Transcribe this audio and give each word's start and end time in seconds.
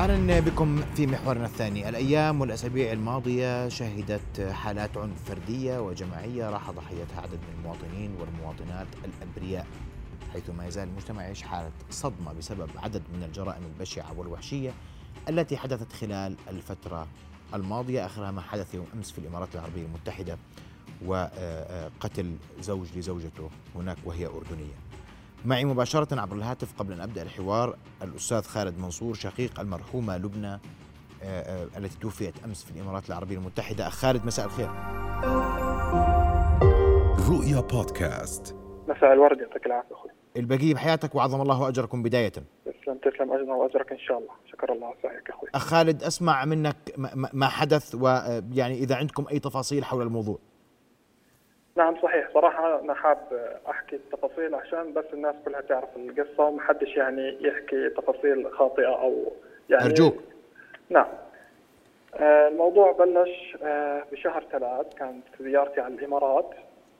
أهلا 0.00 0.40
بكم 0.40 0.82
في 0.96 1.06
محورنا 1.06 1.44
الثاني، 1.44 1.88
الأيام 1.88 2.40
والأسابيع 2.40 2.92
الماضية 2.92 3.68
شهدت 3.68 4.40
حالات 4.40 4.96
عنف 4.96 5.24
فردية 5.24 5.78
وجماعية. 5.78 6.50
راح 6.50 6.70
ضحيتها 6.70 7.20
عدد 7.20 7.32
من 7.32 7.54
المواطنين 7.58 8.16
والمواطنات 8.20 8.86
الأبرياء، 9.04 9.66
حيث 10.32 10.50
ما 10.50 10.66
يزال 10.66 10.88
المجتمع 10.88 11.22
يعيش 11.22 11.42
حالة 11.42 11.72
صدمة 11.90 12.32
بسبب 12.32 12.70
عدد 12.76 13.02
من 13.14 13.22
الجرائم 13.22 13.62
البشعة 13.64 14.18
والوحشية 14.18 14.72
التي 15.28 15.56
حدثت 15.56 15.92
خلال 15.92 16.36
الفترة 16.48 17.06
الماضية، 17.54 18.06
آخرها 18.06 18.30
ما 18.30 18.40
حدث 18.40 18.74
يوم 18.74 18.86
أمس 18.94 19.10
في 19.10 19.18
الإمارات 19.18 19.54
العربية 19.54 19.82
المتحدة 19.82 20.38
وقتل 21.06 22.36
زوج 22.60 22.86
لزوجته 22.96 23.50
هناك 23.74 23.98
وهي 24.04 24.26
أردنية. 24.26 24.89
معي 25.44 25.64
مباشرة 25.64 26.20
عبر 26.20 26.36
الهاتف 26.36 26.78
قبل 26.78 26.92
أن 26.92 27.00
أبدأ 27.00 27.22
الحوار 27.22 27.76
الأستاذ 28.02 28.42
خالد 28.42 28.78
منصور 28.78 29.14
شقيق 29.14 29.60
المرحومة 29.60 30.16
لبنى 30.16 30.52
آه، 30.52 30.58
آه، 31.22 31.66
التي 31.78 31.98
توفيت 31.98 32.34
أمس 32.44 32.64
في 32.64 32.70
الإمارات 32.70 33.08
العربية 33.08 33.36
المتحدة. 33.36 33.86
أخ 33.86 33.94
خالد 33.94 34.26
مساء 34.26 34.46
الخير. 34.46 34.70
رؤيا 37.30 37.60
بودكاست. 37.60 38.56
مساء 38.88 39.12
الورد 39.12 39.40
يعطيك 39.40 39.66
العافية 39.66 39.94
أخوي. 39.94 40.10
البقية 40.36 40.74
بحياتك 40.74 41.14
وعظم 41.14 41.40
الله 41.40 41.68
أجركم 41.68 42.02
بداية. 42.02 42.28
تسلم 42.28 42.98
تسلم 43.02 43.32
أجرنا 43.32 43.54
وأجرك 43.54 43.92
إن 43.92 43.98
شاء 43.98 44.18
الله. 44.18 44.32
شكر 44.52 44.72
الله 44.72 44.86
على 44.86 44.96
سعيك 45.02 45.30
أخوي. 45.30 45.48
أخ 45.54 45.66
خالد 45.66 46.02
أسمع 46.02 46.44
منك 46.44 46.76
ما 47.34 47.48
حدث 47.48 47.94
ويعني 47.94 48.74
إذا 48.74 48.96
عندكم 48.96 49.26
أي 49.30 49.38
تفاصيل 49.38 49.84
حول 49.84 50.02
الموضوع. 50.02 50.38
نعم 51.76 52.00
صحيح. 52.02 52.28
صراحة 52.34 52.80
أنا 52.80 52.94
حاب 52.94 53.18
أحكي 53.70 53.96
التفاصيل 53.96 54.54
عشان 54.54 54.92
بس 54.92 55.04
الناس 55.12 55.34
كلها 55.44 55.60
تعرف 55.60 55.96
القصة 55.96 56.44
ومحدش 56.44 56.96
يعني 56.96 57.36
يحكي 57.40 57.88
تفاصيل 57.90 58.52
خاطئة 58.52 59.02
أو 59.02 59.32
يعني 59.70 59.84
أرجوك. 59.84 60.14
نعم. 60.88 61.06
آه، 62.14 62.48
الموضوع 62.48 62.92
بلش 62.92 63.56
آه، 63.62 64.04
بشهر 64.12 64.44
ثلاث 64.52 64.94
كانت 64.94 65.24
زيارتي 65.40 65.80
على 65.80 65.94
الإمارات. 65.94 66.50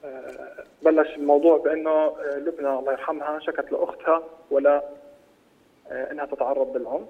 آه، 0.04 0.64
بلش 0.82 1.16
الموضوع 1.16 1.58
بأنه 1.58 1.91
آه، 1.91 2.36
لبنى 2.36 2.68
الله 2.68 2.92
يرحمها 2.92 3.38
شكت 3.38 3.72
لأختها 3.72 4.22
ولا 4.50 4.82
إنها 5.91 6.26
تتعرض 6.26 6.76
للعنف 6.76 7.08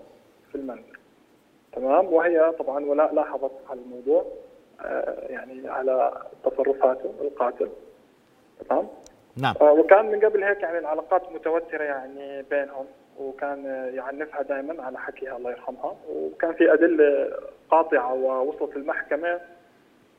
في 0.48 0.54
المنزل. 0.54 0.98
تمام؟ 1.72 2.12
وهي 2.12 2.52
طبعا 2.58 2.84
ولاء 2.86 3.14
لاحظت 3.14 3.52
على 3.70 3.80
الموضوع. 3.80 4.26
يعني 5.28 5.68
على 5.68 6.22
تصرفاته 6.44 7.14
القاتل. 7.20 7.68
تمام؟ 8.68 8.88
نعم. 9.36 9.54
آه، 9.60 9.72
وكان 9.72 10.06
من 10.06 10.20
قبل 10.24 10.44
هيك 10.44 10.62
يعني 10.62 10.78
العلاقات 10.78 11.32
متوترة 11.32 11.82
يعني 11.82 12.42
بينهم 12.42 12.86
وكان 13.18 13.66
آه، 13.66 13.86
يعنفها 13.86 14.42
دائما 14.42 14.82
على 14.82 14.98
حكيها 14.98 15.36
الله 15.36 15.50
يرحمها. 15.50 15.96
وكان 16.08 16.52
في 16.52 16.72
أدلة 16.72 17.32
قاطعة 17.70 18.14
ووصلت 18.14 18.76
المحكمة 18.76 19.40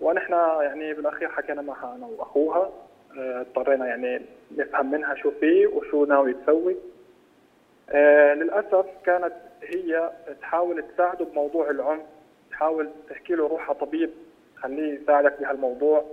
ونحن 0.02 0.34
يعني 0.62 0.94
بالأخير 0.94 1.30
حكينا 1.30 1.62
معها 1.62 1.96
أنا 1.96 2.06
وأخوها. 2.06 2.70
آه، 3.18 3.42
اضطرينا 3.42 3.88
يعني 3.88 4.22
نفهم 4.58 4.92
منها 4.92 5.16
شو 5.16 5.31
فيه 5.40 5.68
وشو 5.68 6.06
ناوي 6.06 6.34
تسوي. 6.34 6.75
آه، 7.90 8.34
للأسف 8.34 8.86
كانت 9.06 9.34
هي 9.64 10.12
تحاول 10.42 10.84
تساعده 10.94 11.25
بموضوع 11.25 11.70
العنف 11.70 12.02
تحاول 12.52 12.90
تحكي 13.09 13.36
له 13.36 13.48
روح 13.48 13.70
على 13.70 13.80
طبيب 13.80 14.09
خليه 14.64 15.00
يساعدك 15.02 15.40
بهالموضوع 15.40 16.06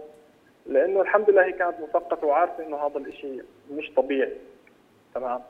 لأنه 0.66 1.00
الحمد 1.00 1.30
لله 1.30 1.44
هي 1.44 1.52
كانت 1.52 1.74
مثقفة 1.80 2.26
وعارفة 2.26 2.66
إنه 2.66 2.76
هذا 2.76 2.98
الشيء 2.98 3.44
مش 3.70 3.92
طبيعي. 3.96 4.32
تمام؟ 5.14 5.40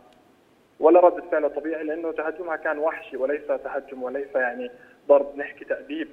ولا 0.81 1.01
ردة 1.01 1.23
فعله 1.31 1.49
طبيعي 1.49 1.85
لأنه 1.85 2.13
تهجمها 2.13 2.57
كان 2.57 2.79
وحشي 2.79 3.17
وليس 3.17 3.47
تهجم 3.47 4.03
وليس 4.03 4.35
يعني 4.35 4.71
ضرب 5.09 5.37
نحكي 5.37 5.65
تأديب 5.65 6.09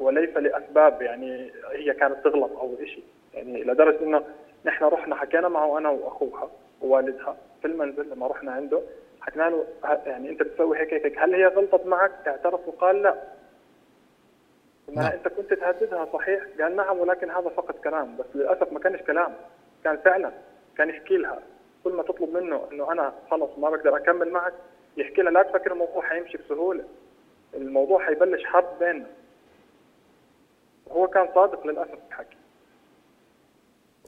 وليس 0.00 0.36
لأسباب 0.36 1.02
يعني 1.02 1.50
هي 1.72 1.94
كانت 1.94 2.24
تغلط 2.24 2.58
أو 2.58 2.76
شيء 2.84 3.04
يعني 3.34 3.64
لدرجة 3.64 4.04
إنه 4.04 4.24
نحن 4.64 4.84
رحنا 4.84 5.16
حكينا 5.16 5.48
معه 5.48 5.78
أنا 5.78 5.88
وأخوها 5.90 6.50
ووالدها 6.82 7.36
في 7.62 7.68
المنزل 7.68 8.10
لما 8.10 8.26
رحنا 8.26 8.52
عنده 8.52 8.80
حكينا 9.20 9.50
له 9.50 9.66
يعني 10.06 10.30
أنت 10.30 10.42
بتسوي 10.42 10.78
هيك 10.78 10.94
هيك، 10.94 11.18
هل 11.18 11.34
هي 11.34 11.46
غلطت 11.46 11.86
معك؟ 11.86 12.12
اعترف 12.26 12.68
وقال 12.68 13.02
لا. 13.02 13.14
ما 14.88 15.02
نعم. 15.02 15.12
انت 15.12 15.28
كنت 15.28 15.54
تهددها 15.54 16.08
صحيح 16.12 16.42
قال 16.60 16.76
نعم 16.76 16.98
ولكن 16.98 17.30
هذا 17.30 17.48
فقط 17.48 17.76
كلام 17.84 18.16
بس 18.16 18.24
للأسف 18.34 18.72
ما 18.72 18.78
كانش 18.80 19.00
كلام. 19.02 19.34
كان 19.84 19.98
فعلا 20.04 20.32
كان 20.78 20.88
يحكي 20.88 21.16
لها. 21.16 21.38
كل 21.84 21.92
ما 21.92 22.02
تطلب 22.02 22.28
منه 22.36 22.60
إنه 22.72 22.92
أنا 22.92 23.12
خلص 23.30 23.50
ما 23.58 23.70
بقدر 23.70 23.96
أكمل 23.96 24.30
معك 24.32 24.52
يحكي 24.96 25.22
لها 25.22 25.32
لا 25.32 25.42
تفكر 25.42 25.72
الموضوع 25.72 26.02
حيمشي 26.02 26.38
بسهولة. 26.38 26.84
الموضوع 27.54 28.06
حيبلش 28.06 28.44
حرب 28.44 28.78
بيننا. 28.80 29.06
هو 30.90 31.06
كان 31.06 31.28
صادق 31.34 31.66
للأسف 31.66 31.98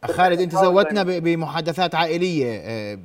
أخ 0.05 0.11
خالد 0.11 0.41
أنت 0.41 0.53
زودتنا 0.53 1.03
ب- 1.03 1.23
بمحادثات 1.23 1.95
عائلية 1.95 2.61
آه، 2.61 2.99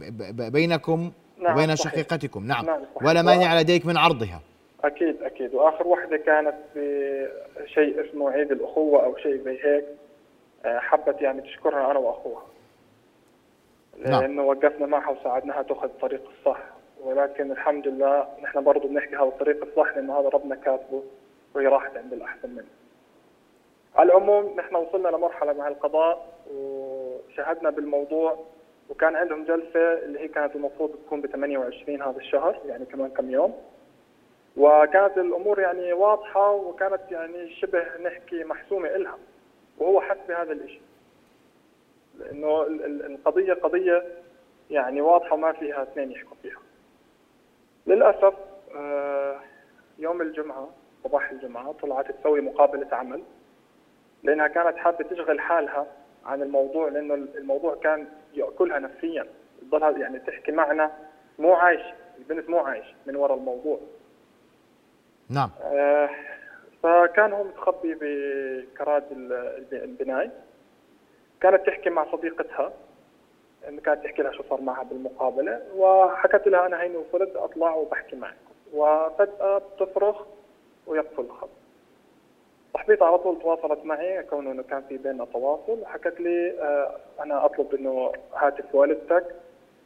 بينكم 0.49 1.11
نعم، 1.39 1.57
وبين. 1.57 1.75
شقيقتكم. 1.75 2.47
نعم. 2.47 2.65
نعم،. 2.65 2.81
ولا 3.01 3.21
مانع 3.21 3.59
لديك 3.59 3.85
من 3.85 3.97
عرضها. 3.97 4.41
أكيد 4.83 5.23
أكيد 5.23 5.53
وآخر 5.53 5.87
وحدة 5.87 6.17
كانت 6.17 6.55
بشيء 6.75 8.09
اسمه 8.09 8.31
عيد 8.31 8.51
الأخوة 8.51 9.05
أو 9.05 9.17
شيء 9.17 9.43
زي 9.43 9.59
هيك 9.63 9.85
آه، 10.65 10.79
حبت 10.79 11.21
يعني 11.21 11.41
تشكرنا 11.41 11.91
أنا 11.91 11.99
وأخوها 11.99 12.43
نعم. 13.97 14.21
لأنه 14.21 14.43
وقفنا 14.43 14.85
معها 14.85 15.09
وساعدناها 15.09 15.61
تأخذ 15.61 15.83
الطريق 15.83 16.29
الصح 16.29 16.59
ولكن 17.03 17.51
الحمد 17.51 17.87
لله 17.87 18.27
نحن 18.43 18.63
برضه 18.63 18.87
بنحكي 18.87 19.15
هذا 19.15 19.23
الطريق 19.23 19.63
الصح 19.63 19.95
لأنه 19.95 20.19
هذا 20.19 20.29
ربنا 20.29 20.55
كاتبه 20.55 21.03
وهي 21.55 21.67
راحت 21.67 21.97
عند 21.97 22.13
الأحسن 22.13 22.49
منه. 22.49 22.67
على 23.95 24.09
العموم 24.09 24.55
نحن 24.59 24.75
وصلنا 24.75 25.09
لمرحلة 25.09 25.53
مع 25.53 25.67
القضاء 25.67 26.27
وشاهدنا 26.53 27.69
بالموضوع 27.69 28.39
وكان 28.89 29.15
عندهم 29.15 29.43
جلسة 29.43 29.93
اللي 29.93 30.19
هي 30.19 30.27
كانت 30.27 30.55
المفروض 30.55 30.91
تكون 31.05 31.21
ب 31.21 31.25
28 31.27 32.01
هذا 32.01 32.17
الشهر 32.17 32.59
يعني 32.65 32.85
كمان 32.85 33.09
كم 33.09 33.29
يوم 33.29 33.53
وكانت 34.57 35.17
الأمور 35.17 35.59
يعني 35.59 35.93
واضحة 35.93 36.51
وكانت 36.51 37.01
يعني 37.11 37.55
شبه 37.55 37.97
نحكي 38.03 38.43
محسومة 38.43 38.89
إلها 38.89 39.17
وهو 39.77 40.01
حس 40.01 40.17
بهذا 40.27 40.51
الشيء 40.53 40.81
لأنه 42.19 42.61
ال- 42.61 42.85
ال- 42.85 43.05
القضية 43.11 43.53
قضية 43.53 44.03
يعني 44.69 45.01
واضحة 45.01 45.33
وما 45.33 45.51
فيها 45.51 45.83
اثنين 45.83 46.11
يحكوا 46.11 46.35
فيها. 46.41 46.59
للأسف 47.87 48.33
آه، 48.75 49.39
يوم 49.99 50.21
الجمعة 50.21 50.69
صباح 51.03 51.31
الجمعة 51.31 51.71
طلعت 51.71 52.11
تسوي 52.11 52.41
مقابلة 52.41 52.87
عمل 52.91 53.23
لأنها 54.23 54.47
كانت 54.47 54.77
حابة 54.77 55.03
تشغل 55.03 55.39
حالها 55.39 55.87
عن 56.25 56.41
الموضوع 56.41 56.87
لأنه 56.89 57.13
الموضوع 57.13 57.75
كان 57.75 58.07
يأكلها 58.33 58.79
نفسيا. 58.79 59.27
تضلها 59.61 59.91
يعني 59.91 60.19
تحكي 60.19 60.51
معنا 60.51 60.91
مو 61.39 61.53
عايشه 61.53 61.93
البنت 62.17 62.49
مو 62.49 62.59
عايشه 62.59 62.93
من 63.05 63.15
وراء 63.15 63.37
الموضوع. 63.37 63.79
نعم. 65.31 65.49
آه، 65.63 66.09
فكان 66.83 67.33
هو 67.33 67.43
متخبي 67.43 67.93
بكراج 68.01 69.03
ال- 69.11 69.33
الب- 69.33 69.83
البناي. 69.83 70.29
كانت 71.41 71.65
تحكي 71.67 71.89
مع 71.89 72.11
صديقتها 72.11 72.73
إن 73.69 73.79
كانت 73.79 74.03
تحكي 74.03 74.21
لها 74.21 74.31
شو 74.31 74.43
صار 74.49 74.61
معها 74.61 74.83
بالمقابلة 74.83 75.61
وحكت 75.75 76.47
لها 76.47 76.65
أنا 76.65 76.81
هيني 76.81 76.97
وصلت 76.97 77.35
أطلع 77.35 77.75
وبحكي 77.75 78.15
معك. 78.15 78.35
وفجأة 78.73 79.57
بتصرخ 79.57 80.21
ويقفل 80.87 81.21
الخط. 81.21 81.49
صاحبتي 82.73 83.03
على 83.03 83.17
طول 83.17 83.39
تواصلت 83.41 83.85
معي 83.85 84.23
كونه 84.23 84.51
إنه 84.51 84.63
كان 84.63 84.81
في 84.89 84.97
بيننا 84.97 85.25
تواصل. 85.25 85.79
وحكت 85.81 86.19
لي 86.19 86.59
آه، 86.61 86.95
أنا 87.23 87.45
أطلب 87.45 87.75
إنه 87.75 88.11
هاتف 88.35 88.75
والدتك 88.75 89.25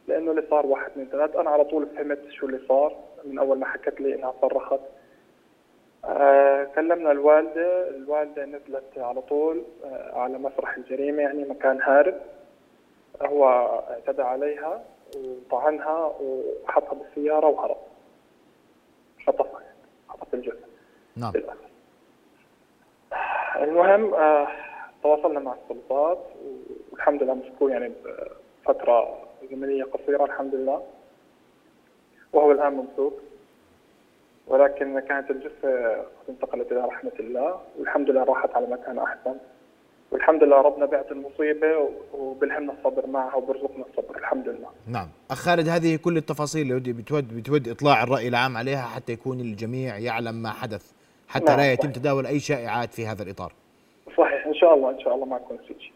لأنه 0.08 0.30
اللي 0.30 0.42
صار 0.50 0.66
واحد 0.66 0.90
اثنين 0.90 1.08
ثلاث 1.08 1.36
أنا 1.36 1.50
على 1.50 1.64
طول 1.64 1.86
فهمت 1.96 2.28
شو 2.30 2.46
اللي 2.46 2.60
صار. 2.68 2.96
من 3.24 3.38
أول 3.38 3.58
ما 3.58 3.66
حكت 3.66 4.00
لي 4.00 4.14
إنها 4.14 4.34
صرخت. 4.42 4.80
آه 6.06 6.64
كلمنا 6.64 7.10
الوالدة 7.10 7.88
الوالدة 7.88 8.44
نزلت 8.44 8.98
على 8.98 9.20
طول 9.20 9.64
آه 9.84 10.18
على 10.18 10.38
مسرح 10.38 10.76
الجريمة 10.76 11.22
يعني 11.22 11.44
مكان 11.44 11.82
هارب. 11.82 12.20
هو 13.22 13.44
اعتدى 13.90 14.22
عليها 14.22 14.84
وطعنها 15.16 16.12
وحطها 16.20 16.94
بالسيارة 16.94 17.46
وهرب. 17.46 17.76
خطفها 19.26 19.60
يعني 19.60 19.76
خطف 20.08 20.34
الجثة. 20.34 20.66
نعم. 21.16 21.32
للأسف 21.34 21.66
المهم 23.56 24.14
آه 24.14 24.48
تواصلنا 25.02 25.40
مع 25.40 25.54
السلطات 25.64 26.18
والحمد 26.92 27.22
لله 27.22 27.34
مسكوه 27.34 27.70
يعني 27.70 27.92
بفترة 28.64 29.18
زمنية 29.50 29.84
قصيرة 29.84 30.24
الحمد 30.24 30.54
لله. 30.54 30.82
وهو 32.32 32.52
الآن 32.52 32.72
ممسوك. 32.72 33.20
ولكن 34.46 35.00
كانت 35.00 35.30
الجثة 35.30 36.04
انتقلت 36.28 36.72
إلى 36.72 36.80
رحمة 36.80 37.12
الله 37.20 37.60
والحمد 37.78 38.10
لله 38.10 38.24
راحت 38.24 38.50
على 38.54 38.66
مكان 38.66 38.98
أحسن. 38.98 39.34
والحمد 40.10 40.42
لله 40.42 40.56
ربنا 40.56 40.86
بعت 40.86 41.12
المصيبة 41.12 41.90
وبلهمنا 42.14 42.72
الصبر 42.72 43.06
معها 43.06 43.34
وبرزقنا 43.34 43.84
الصبر 43.90 44.18
الحمد 44.18 44.48
لله. 44.48 44.68
نعم. 44.86 45.08
أخ 45.30 45.38
خالد 45.38 45.68
هذه 45.68 45.96
كل 45.96 46.16
التفاصيل 46.16 46.72
اللي 46.72 46.92
بتود 46.92 47.36
بتود 47.36 47.68
إطلاع 47.68 48.02
الرأي 48.02 48.28
العام 48.28 48.56
عليها 48.56 48.82
حتى 48.82 49.12
يكون 49.12 49.40
الجميع 49.40 49.98
يعلم 49.98 50.34
ما 50.34 50.50
حدث 50.50 50.92
حتى 51.28 51.44
نعم، 51.44 51.56
لا 51.56 51.72
يتم 51.72 51.82
صحيح. 51.82 51.96
تداول 51.96 52.26
أي 52.26 52.40
شائعات 52.40 52.94
في 52.94 53.06
هذا 53.06 53.22
الإطار. 53.22 53.52
صحيح. 54.16 54.46
إن 54.46 54.54
شاء 54.54 54.74
الله 54.74 54.90
إن 54.90 55.00
شاء 55.00 55.14
الله 55.14 55.26
ما 55.26 55.36
يكون 55.36 55.56
في 55.56 55.74
شيء. 55.80 55.92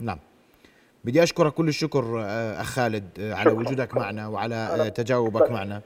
نعم. 0.00 0.18
بدي 1.04 1.22
أشكرك 1.22 1.52
كل 1.52 1.68
الشكر 1.68 2.04
آه، 2.20 2.60
أخ 2.60 2.66
خالد 2.66 3.04
آه، 3.20 3.34
على 3.34 3.50
شكراً. 3.50 3.60
وجودك 3.60 3.96
معنا 3.96 4.28
وعلى 4.28 4.54
آه، 4.54 4.88
تجاوبك 4.88 5.50
معنا. 5.50 5.80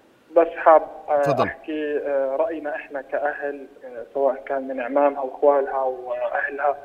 حاب 0.69 0.83
آه، 1.09 1.23
تفضل. 1.23 1.45
أحكي 1.45 1.99
آه، 1.99 2.37
رأينا 2.37 2.75
إحنا 2.77 3.03
كأهل 3.03 3.67
آه، 3.85 4.05
سواء 4.15 4.35
كان 4.47 4.69
من 4.69 4.81
عمامها 4.81 5.21
واخوالها 5.23 5.83
وأهلها. 5.83 6.77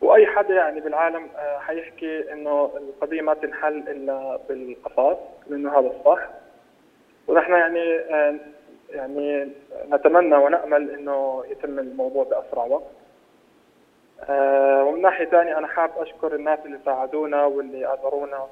وأي 0.00 0.26
حدا 0.26 0.54
يعني 0.54 0.80
بالعالم 0.80 1.28
حيحكي 1.58 2.32
إنه 2.32 2.70
القضية 2.76 3.20
ما 3.22 3.34
تنحل 3.34 3.76
إلا 3.88 4.38
بالقصاص 4.48 5.16
لأنه 5.46 5.78
هذا 5.78 5.86
الصح. 5.98 6.28
ونحن 7.28 7.52
يعني 7.52 8.00
يعني 8.90 9.48
نتمنى 9.92 10.36
ونأمل 10.36 10.90
إنه 10.90 11.44
يتم 11.50 11.78
الموضوع 11.78 12.24
بأسرع 12.24 12.64
وقت. 12.64 12.82
ومن 14.88 15.02
ناحية 15.02 15.24
ثانية 15.24 15.58
أنا 15.58 15.66
حاب 15.66 15.90
أشكر 15.96 16.34
الناس 16.34 16.58
اللي 16.64 16.78
ساعدونا 16.84 17.44
واللي 17.44 17.86
أعذرونا. 17.86 18.46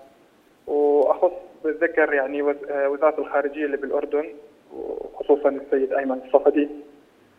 وأخص 0.67 1.33
بالذكر 1.65 2.13
يعني 2.15 2.43
وز- 2.43 2.71
وزارة 2.73 3.21
الخارجية 3.21 3.65
اللي 3.65 3.77
بالأردن. 3.77 4.33
وخصوصا 4.73 5.49
السيد 5.49 5.93
أيمن 5.93 6.21
الصفدي 6.27 6.69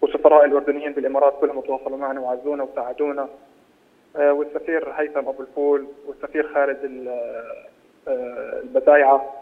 والسفراء 0.02 0.46
الاردنيين 0.46 0.94
بالإمارات 0.94 1.34
كلهم 1.42 1.62
تواصلوا 1.62 1.98
معنا 1.98 2.20
وعزونا 2.20 2.64
وساعدونا. 2.64 3.30
آه، 4.16 4.34
والسفير 4.34 4.90
هيثم 4.90 5.20
أبو 5.20 5.42
الفول 5.42 5.88
والسفير 6.08 6.54
خالد 6.54 6.84
ال- 6.84 7.08
آه، 8.08 8.60
البدايعة. 8.64 9.34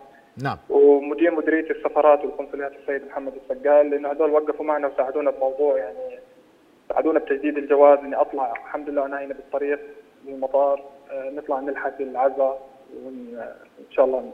نعم. 0.43 0.57
ومدير 0.69 1.35
مديرية 1.35 1.69
السفارات 1.71 2.19
والقنصليات 2.25 2.71
السيد 2.81 3.07
محمد 3.07 3.33
السقال 3.35 3.89
لأنه 3.89 4.11
هذول 4.11 4.31
وقفوا 4.31 4.65
معنا 4.65 4.88
وساعدونا 4.88 5.31
بموضوع 5.31 5.77
يعني 5.77 6.19
ساعدونا 6.89 7.19
بتجديد 7.19 7.57
الجواز. 7.57 7.99
إني 7.99 8.15
أطلع 8.15 8.51
الحمد 8.51 8.89
لله 8.89 9.05
أنا 9.05 9.19
هنا 9.21 9.33
بالطريق 9.33 9.79
للمطار. 10.25 10.83
آه، 11.11 11.29
نطلع 11.29 11.59
نلحق 11.59 12.01
العزاء 12.01 12.67
وإن 13.05 13.53
شاء 13.91 14.05
الله 14.05 14.31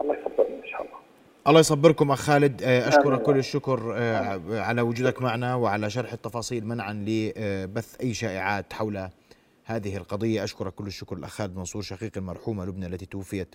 الله 0.00 0.14
يصبرنا 0.14 0.56
إن 0.64 0.68
شاء 0.68 0.80
الله. 0.82 0.98
الله 1.48 1.60
يصبركم 1.60 2.10
أخ 2.10 2.18
خالد. 2.20 2.62
آه، 2.62 2.88
أشكرك. 2.88 3.22
كل 3.22 3.38
الشكر 3.38 3.92
آه، 3.96 4.60
على 4.60 4.82
وجودك 4.82 5.22
معنا 5.22 5.54
وعلى 5.54 5.90
شرح 5.90 6.12
التفاصيل 6.12 6.66
منعا 6.66 6.92
لبث 6.92 7.96
أي 8.00 8.14
شائعات 8.14 8.72
حول 8.72 9.08
هذه 9.64 9.96
القضية. 9.96 10.44
أشكرك 10.44 10.74
كل 10.74 10.86
الشكر 10.86 11.16
الاخ 11.16 11.30
خالد 11.30 11.56
منصور 11.56 11.82
شقيق 11.82 12.12
المرحومه 12.16 12.64
لبنى 12.64 12.86
التي 12.86 13.06
توفيت 13.06 13.54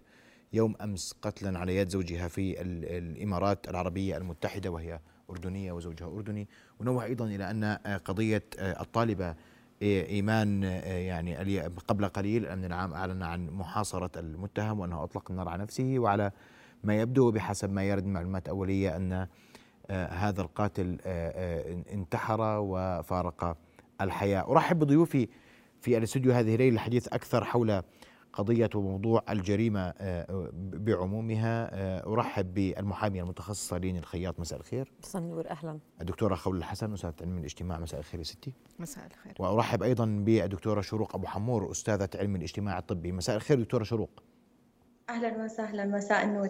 يوم 0.54 0.76
أمس 0.82 1.16
قتلا 1.22 1.60
على 1.60 1.76
يد 1.76 1.90
زوجها 1.90 2.28
في 2.28 2.62
ال- 2.62 2.86
الإمارات 2.86 3.70
العربية 3.70 4.18
المتحدة 4.18 4.70
وهي 4.72 5.00
أردنية 5.30 5.72
وزوجها 5.72 6.08
أردني. 6.08 6.48
ونوه 6.80 7.04
أيضا 7.04 7.26
إلى 7.26 7.50
أن 7.52 7.64
آه، 7.64 7.98
قضية 7.98 8.44
الطالبة 8.60 9.36
إيمان 9.82 10.64
يعني 10.84 11.60
قبل 11.88 12.06
قليل 12.08 12.44
الأمن 12.44 12.66
العام 12.66 12.94
أعلن 12.94 13.24
عن 13.24 13.48
محاصرة 13.50 14.12
المتهم 14.20 14.80
وانه 14.80 15.04
أطلق 15.04 15.32
النار 15.32 15.50
على 15.50 15.64
نفسه 15.64 15.96
وعلى 15.98 16.32
ما 16.84 17.02
يبدو 17.02 17.32
بحسب 17.32 17.72
ما 17.72 17.84
يرد 17.84 18.06
من 18.06 18.14
معلومات 18.14 18.50
أولية 18.50 18.96
أن 18.96 19.28
آه، 19.90 20.08
هذا 20.08 20.42
القاتل 20.42 20.98
آه، 21.06 21.30
آه، 21.30 21.94
انتحر 21.94 22.42
وفارق 22.42 23.58
الحياة. 24.02 24.52
أرحب 24.52 24.80
بضيوفي 24.80 25.28
في 25.82 25.98
الاستوديو 25.98 26.32
هذه 26.32 26.54
الليلة 26.54 26.74
للحديث 26.74 27.08
أكثر 27.08 27.44
حول 27.44 27.82
قضية 28.34 28.70
وموضوع 28.76 29.24
الجريمة 29.30 29.94
بعمومها. 30.54 31.70
أرحب 32.08 32.54
بالمحامية 32.54 33.24
المتخصصة 33.24 33.78
لين 33.78 33.98
الخياط. 33.98 34.40
مساء 34.40 34.60
الخير. 34.60 34.92
مساء 35.00 35.22
النور. 35.22 35.50
أهلا. 35.50 35.80
الدكتورة 36.02 36.36
خول 36.36 36.58
الحسن 36.58 36.94
أستاذة 36.94 37.14
علم 37.22 37.38
الاجتماع. 37.38 37.80
مساء 37.80 38.00
الخير 38.00 38.20
يا 38.20 38.26
ستي. 38.26 38.54
مساء 38.80 39.08
الخير. 39.08 39.34
وأرحب 39.40 39.84
أيضا 39.84 40.06
بالدكتورة 40.06 40.82
شروق 40.82 41.16
أبو 41.16 41.28
حمور 41.28 41.72
أستاذة 41.72 42.10
علم 42.16 42.36
الاجتماع 42.36 42.80
الطبي. 42.80 43.12
مساء 43.12 43.36
الخير 43.36 43.62
دكتورة 43.62 43.84
شروق. 43.84 44.24
أهلا 45.10 45.44
وسهلا. 45.44 45.86
مساء 45.86 46.26
النور. 46.26 46.50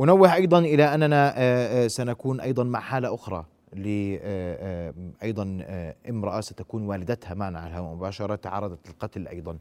أنوه 0.00 0.34
أيضا 0.34 0.58
إلى 0.58 0.94
أننا 0.94 1.34
آه، 1.36 1.84
آه، 1.84 1.88
سنكون 1.88 2.40
أيضا 2.40 2.64
مع 2.64 2.80
حالة 2.80 3.14
أخرى 3.14 3.44
ل 3.72 4.16
آه، 4.22 4.94
آه، 5.22 5.94
امرأة 6.10 6.40
ستكون 6.40 6.86
والدتها 6.86 7.34
معنا 7.34 7.58
على 7.58 7.68
الهواء 7.70 7.94
مباشرة 7.94 8.34
تعرضت 8.34 8.88
للقتل 8.88 9.28
أيضا 9.28 9.58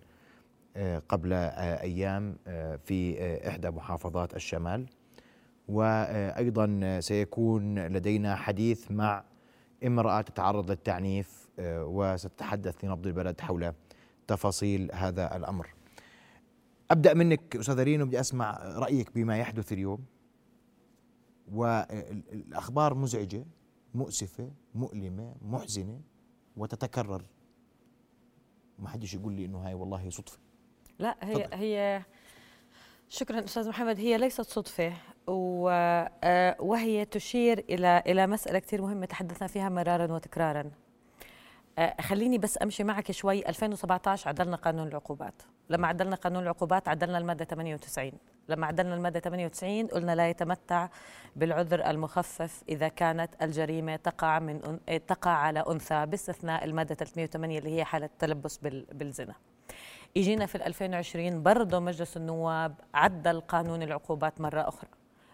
آه، 0.75 1.01
قبل 1.09 1.33
آه، 1.33 2.79
في 2.85 3.17
إحدى 3.47 3.69
محافظات 3.69 4.35
الشمال. 4.35 4.85
وأيضا 5.67 6.79
آه، 6.83 6.99
سيكون 6.99 7.79
لدينا 7.87 8.35
حديث 8.35 8.91
مع 8.91 9.23
امرأة 9.85 10.21
تتعرض 10.21 10.69
للتعنيف 10.69 11.47
وستتحدث 11.59 12.83
لنبض 12.85 13.07
البلد 13.07 13.41
حول 13.41 13.73
تفاصيل 14.27 14.89
هذا 14.93 15.35
الأمر. 15.35 15.67
أبدأ 16.91 17.13
منك 17.13 17.55
أستاذ 17.55 17.83
رينو 17.83 18.05
بدي 18.05 18.19
أسمع 18.19 18.59
رأيك 18.77 19.15
بما 19.15 19.37
يحدث 19.37 19.73
اليوم. 19.73 19.99
والأخبار 21.53 22.93
مزعجة 22.93 23.45
مؤسفة 23.95 24.51
مؤلمة 24.75 25.35
محزنة 25.41 26.01
وتتكرر. 26.57 27.21
ما 28.79 28.89
حدش 28.89 29.13
يقول 29.13 29.33
لي 29.33 29.45
إنه 29.45 29.57
هاي 29.67 29.73
والله 29.73 30.09
صدفة. 30.09 30.37
لا 30.99 31.17
هي 31.21 31.33
تفضل. 31.43 31.53
هي 31.57 32.03
شكرا 33.09 33.43
أستاذ 33.43 33.69
محمد. 33.69 33.99
هي 33.99 34.17
ليست 34.17 34.41
صدفة 34.41 34.93
و- 35.27 35.69
آه، 36.23 36.55
وهي 36.59 37.05
تشير 37.05 37.59
إلى 37.69 38.03
إلى 38.07 38.27
مسألة 38.27 38.59
كثير 38.59 38.81
مهمة 38.81 39.05
تحدثنا 39.05 39.47
فيها 39.47 39.69
مرارا 39.69 40.13
وتكرارا. 40.13 40.71
آه، 41.79 42.01
خليني 42.01 42.37
بس 42.37 42.57
أمشي 42.61 42.83
معك 42.83 43.11
شوي. 43.11 43.49
2017 43.49 44.27
عدلنا 44.29 44.55
قانون 44.55 44.87
العقوبات. 44.87 45.41
لما 45.69 45.87
عدلنا 45.87 46.15
قانون 46.15 46.43
العقوبات 46.43 46.87
عدلنا 46.87 47.17
المادة 47.17 47.45
98 47.45 48.11
لما 48.49 48.67
عدلنا 48.67 48.95
المادة 48.95 49.19
98 49.19 49.87
قلنا 49.87 50.15
لا 50.15 50.29
يتمتع 50.29 50.87
بالعذر 51.35 51.89
المخفف 51.89 52.63
إذا 52.69 52.87
كانت 52.87 53.29
الجريمة 53.41 53.95
تقع 53.95 54.39
من 54.39 54.79
آه، 54.89 54.97
تقع 54.97 55.31
على 55.31 55.63
أنثى 55.69 56.05
باستثناء 56.05 56.65
المادة 56.65 56.95
308 56.95 57.59
اللي 57.59 57.77
هي 57.77 57.83
حالة 57.85 58.09
تلبس 58.19 58.57
بال- 58.57 58.85
بالزنا. 58.93 59.35
إجينا 60.17 60.45
في 60.45 60.55
ال 60.55 60.61
2020 60.63 61.43
برضه 61.43 61.79
مجلس 61.79 62.17
النواب 62.17 62.75
عدل 62.93 63.39
قانون 63.41 63.83
العقوبات 63.83 64.41
مرة 64.41 64.61
أخرى. 64.67 64.89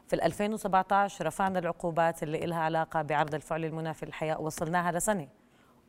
في 0.08 0.14
ال 0.16 0.22
2017 0.22 1.26
رفعنا 1.26 1.60
العقوبات 1.60 2.24
اللي 2.24 2.40
لها 2.46 2.60
علاقة 2.60 3.02
بعرض 3.02 3.36
الفعل 3.36 3.66
المنافي 3.66 4.06
للحياه 4.06 4.42
وصلناها 4.42 4.92
لسنة. 4.92 5.28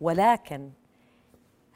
ولكن 0.00 0.70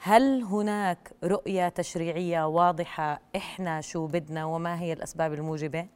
هل 0.01 0.43
هناك 0.43 1.13
رؤية 1.25 1.69
تشريعية 1.69 2.47
واضحة 2.47 3.21
إحنا 3.37 3.81
شو 3.81 4.07
بدنا 4.07 4.45
وما 4.45 4.81
هي 4.81 4.93
الأسباب 4.93 5.35
الموجبة؟ 5.35 5.87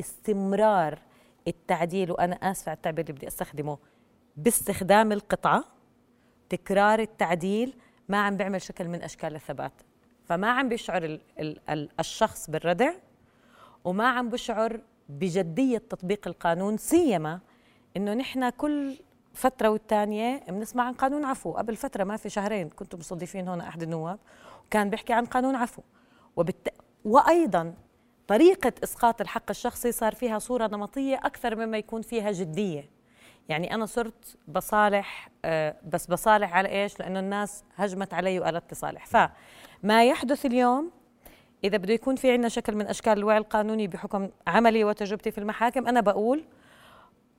استمرار 0.00 0.98
التعديل 1.48 2.10
وأنا 2.10 2.34
آسفة 2.34 2.70
على 2.70 2.76
التعبير 2.76 3.04
اللي 3.04 3.12
بدي 3.12 3.26
أستخدمه 3.28 3.78
باستخدام 4.36 5.12
القطعة 5.12 5.64
تكرار 6.48 6.98
التعديل 6.98 7.76
ما 8.08 8.18
عم 8.18 8.36
بيعمل 8.36 8.62
شكل 8.62 8.88
من 8.88 9.02
أشكال 9.02 9.34
الثبات 9.34 9.72
فما 10.24 10.50
عم 10.50 10.68
بيشعر 10.68 11.04
ال 11.04 11.20
ال 11.40 11.70
ال 11.70 11.88
الشخص 12.00 12.50
بالردع 12.50 12.92
وما 13.84 14.08
عم 14.08 14.28
بشعر 14.28 14.80
بجدية 15.08 15.78
تطبيق 15.78 16.28
القانون 16.28 16.76
سيما 16.76 17.40
إنه 17.96 18.14
نحن 18.14 18.50
كل 18.50 18.96
فترة 19.34 19.68
والتانية 19.68 20.40
بنسمع 20.48 20.84
عن 20.84 20.92
قانون 20.92 21.24
عفو. 21.24 21.52
قبل 21.52 21.76
فترة 21.76 22.04
ما 22.04 22.16
في 22.16 22.28
شهرين 22.28 22.68
كنتم 22.68 22.98
مستضيفين 22.98 23.48
هنا 23.48 23.68
أحد 23.68 23.82
النواب 23.82 24.18
وكان 24.66 24.90
بيحكي 24.90 25.12
عن 25.12 25.24
قانون 25.24 25.54
عفو. 25.54 25.82
وبالت... 26.36 26.68
وأيضا 27.04 27.74
طريقة 28.28 28.72
إسقاط 28.84 29.20
الحق 29.20 29.50
الشخصي 29.50 29.92
صار 29.92 30.14
فيها 30.14 30.38
صورة 30.38 30.66
نمطية 30.66 31.16
أكثر 31.16 31.56
مما 31.56 31.78
يكون 31.78 32.02
فيها 32.02 32.32
جدية. 32.32 33.00
يعني 33.48 33.74
أنا 33.74 33.86
صرت 33.86 34.36
بصالح 34.48 35.30
آه، 35.44 35.76
بس 35.92 36.06
بصالح 36.06 36.54
على 36.54 36.68
إيش؟ 36.68 37.00
لأنه 37.00 37.20
الناس 37.20 37.64
هجمت 37.76 38.14
علي 38.14 38.40
وقالت 38.40 38.70
تصالح 38.70 39.06
فما 39.06 40.04
يحدث 40.04 40.46
اليوم 40.46 40.90
إذا 41.64 41.76
بده 41.76 41.94
يكون 41.94 42.16
في 42.16 42.32
عندنا 42.32 42.48
شكل 42.48 42.74
من 42.74 42.86
أشكال 42.86 43.12
الوعي 43.12 43.38
القانوني 43.38 43.86
بحكم 43.86 44.28
عملي 44.46 44.84
وتجربتي 44.84 45.30
في 45.30 45.38
المحاكم 45.38 45.86
أنا 45.86 46.00
بقول 46.00 46.44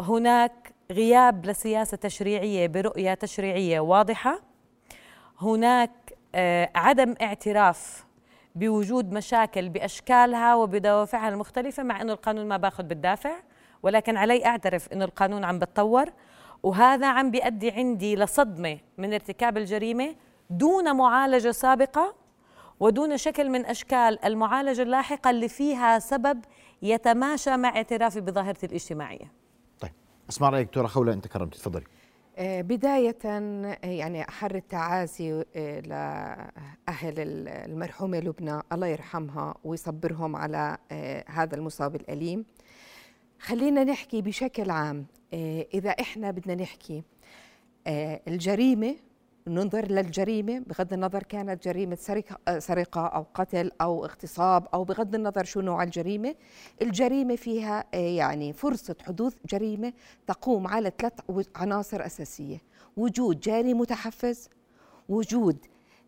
هناك 0.01 0.73
غياب 0.91 1.45
لسياسة 1.45 1.97
تشريعية 1.97 2.67
برؤية 2.67 3.13
تشريعية 3.13 3.79
واضحة 3.79 4.41
هناك 5.41 5.91
آه، 6.35 6.69
عدم 6.75 7.15
اعتراف 7.21 8.05
بوجود 8.55 9.11
مشاكل 9.11 9.69
بأشكالها 9.69 10.55
وبدوافعها 10.55 11.29
المختلفة 11.29 11.83
مع 11.83 12.01
أنه 12.01 12.13
القانون 12.13 12.47
ما 12.47 12.57
باخذ 12.57 12.83
بالدافع 12.83 13.31
ولكن 13.83 14.17
علي 14.17 14.45
أعترف 14.45 14.93
أنه 14.93 15.05
القانون 15.05 15.43
عم 15.43 15.59
بتطور 15.59 16.09
وهذا 16.63 17.07
عم 17.07 17.31
بيؤدي 17.31 17.71
عندي 17.71 18.15
لصدمة 18.15 18.77
من 18.97 19.13
ارتكاب 19.13 19.57
الجريمة 19.57 20.15
دون 20.49 20.95
معالجة 20.95 21.51
سابقة 21.51 22.15
ودون 22.79 23.17
شكل 23.17 23.49
من 23.49 23.65
أشكال 23.65 24.25
المعالجة 24.25 24.81
اللاحقة 24.81 25.29
اللي 25.29 25.47
فيها 25.47 25.99
سبب 25.99 26.45
يتماشى 26.81 27.57
مع 27.57 27.69
اعترافي 27.69 28.21
بظاهره 28.21 28.57
الاجتماعية. 28.63 29.40
اسمع 30.31 30.49
رأيك 30.49 30.67
دكتورة 30.67 30.87
خولة 30.87 31.13
أنت 31.13 31.27
كرمتي 31.27 31.59
تفضلي. 31.59 31.83
آه، 32.37 32.61
بداية 32.61 33.17
آه، 33.25 33.77
يعني 33.83 34.29
أحر 34.29 34.55
التعازي 34.55 35.45
آه، 35.55 35.79
لأهل 35.79 37.13
المرحومة 37.17 38.19
لبنى 38.19 38.61
الله 38.73 38.87
يرحمها 38.87 39.55
ويصبرهم 39.63 40.35
على 40.35 40.77
هذا 41.27 41.55
المصاب 41.55 41.95
الأليم 41.95 42.45
خلينا 43.39 43.83
نحكي 43.83 44.21
بشكل 44.21 44.69
عام 44.69 45.05
إذا 45.73 45.89
إحنا 45.89 46.31
بدنا 46.31 46.55
نحكي 46.55 47.03
الجريمة 48.27 48.95
ننظر 49.47 49.85
للجريمة 49.85 50.59
بغض 50.59 50.93
النظر 50.93 51.23
كانت 51.23 51.63
جريمة 51.63 51.95
سرقة, 52.59 53.07
أو 53.07 53.25
قتل 53.33 53.71
أو 53.81 54.05
اغتصاب 54.05 54.67
أو 54.73 54.83
بغض 54.83 55.15
النظر 55.15 55.43
شو 55.43 55.61
نوع 55.61 55.83
الجريمة. 55.83 56.35
الجريمة 56.81 57.35
فيها 57.35 57.85
آه، 57.93 57.97
يعني 57.97 58.53
فرصة 58.53 58.95
حدوث 59.07 59.33
جريمة 59.45 59.93
تقوم 60.27 60.67
على 60.67 60.91
ثلاث 60.99 61.13
عناصر 61.55 62.05
أساسية 62.05 62.61
وجود 62.97 63.39
جاني 63.39 63.73
متحفز 63.73 64.49
وجود 65.09 65.57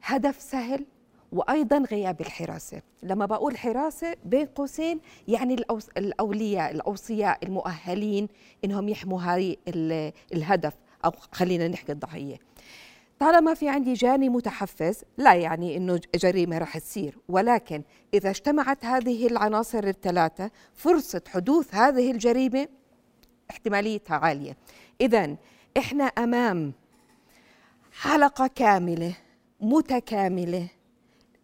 هدف 0.03 0.41
سهل 0.41 0.85
وأيضا 1.31 1.77
غياب 1.91 2.21
الحراسة. 2.21 2.81
لما 3.03 3.25
بقول 3.25 3.57
حراسة 3.57 4.15
بين 4.25 4.45
قوسين 4.45 4.99
يعني 5.27 5.55
الأولياء 5.97 6.71
الأوصياء 6.71 7.45
المؤهلين 7.45 8.27
إنهم 8.65 8.89
يحموا 8.89 9.21
هاي 9.21 9.57
الهدف 10.33 10.73
أو 11.05 11.11
خلينا 11.31 11.67
نحكي 11.67 11.91
الضحية. 11.91 12.52
طالما 13.23 13.53
في 13.53 13.69
عندي 13.69 13.93
جاني 13.93 14.29
متحفز 14.29 15.03
لا 15.17 15.33
يعني 15.33 15.77
إنه 15.77 15.99
جريمة 16.15 16.57
راح 16.57 16.77
تصير. 16.77 17.17
ولكن 17.29 17.83
إذا 18.13 18.29
اجتمعت 18.29 18.85
هذه 18.85 19.27
العناصر 19.27 19.83
الثلاثة 19.83 20.51
فرصة 20.73 21.21
حدوث 21.27 21.75
هذه 21.75 22.11
الجريمة 22.11 22.67
احتماليتها 23.51 24.15
عالية. 24.15 24.57
اذا 25.01 25.35
إحنا 25.77 26.03
أمام 26.03 26.73
حلقة 27.91 28.47
كاملة 28.47 29.13
متكاملة 29.61 30.67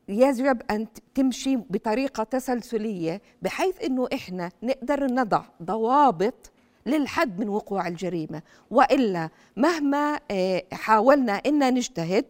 يجب 0.07 0.61
أن 0.71 0.87
تمشي 1.15 1.55
بطريقة 1.55 2.23
تسلسلية 2.23 3.21
بحيث 3.41 3.83
إنه 3.83 4.07
إحنا 4.13 4.51
نقدر 4.63 5.05
نضع 5.05 5.43
ضوابط 5.63 6.51
للحد 6.85 7.39
من 7.39 7.49
وقوع 7.49 7.87
الجريمة. 7.87 8.41
وإلا 8.71 9.29
مهما 9.57 10.19
آه، 10.31 10.63
حاولنا 10.71 11.33
إن 11.33 11.73
نجتهد 11.73 12.25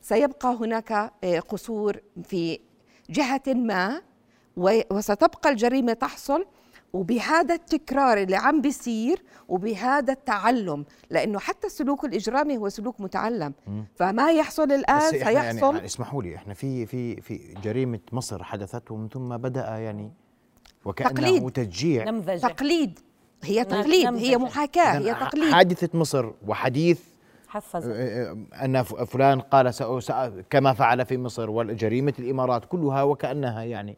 سيبقى 0.00 0.48
هناك 0.60 0.92
آه، 1.24 1.38
قصور 1.40 1.96
في 2.24 2.58
جهة 3.10 3.42
ما 3.46 4.02
وستبقى 4.56 5.50
الجريمة 5.50 5.92
تحصل. 5.92 6.46
وبهذا 6.92 7.54
التكرار 7.54 8.18
اللي 8.18 8.36
عم 8.36 8.60
بيصير 8.60 9.22
وبهذا 9.48 10.12
التعلم 10.12 10.84
لأنه 11.10 11.38
حتى 11.38 11.66
السلوك 11.66 12.04
الإجرامي 12.04 12.56
هو 12.58 12.68
سلوك 12.68 13.00
متعلم. 13.00 13.52
فما 13.94 14.32
يحصل 14.32 14.72
الآن 14.72 15.00
سيحصل 15.00 15.30
يعني 15.74 15.84
اسمحوا 15.84 16.22
لي 16.22 16.36
إحنا 16.36 16.54
في 16.54 16.86
في 16.86 17.20
في 17.20 17.54
جريمة 17.64 17.98
مصر 18.12 18.42
حدثت 18.44 18.90
ومن 18.90 19.08
ثم 19.08 19.36
بدأ 19.36 19.76
يعني 19.78 20.12
وكأنه 20.84 21.10
تقليد. 21.10 21.50
تشجيع. 21.50 22.04
نمذجة. 22.04 22.46
تقليد. 22.46 22.98
هي 23.44 23.64
تقليد 23.64 24.14
هي 24.14 24.38
محاكاة 24.38 24.98
هي 24.98 25.14
تقليد. 25.14 25.52
حادثة 25.52 25.98
مصر 25.98 26.30
وحديث 26.46 27.00
حفظ. 27.48 27.88
آه، 27.88 27.92
آه، 27.92 28.64
أن 28.64 28.82
فلان 28.82 29.40
قال 29.40 29.72
كما 30.50 30.72
فعل 30.72 31.06
في 31.06 31.18
مصر 31.18 31.50
وجريمة 31.50 32.14
الإمارات 32.18 32.64
كلها 32.64 33.02
وكأنها 33.02 33.62
يعني 33.64 33.96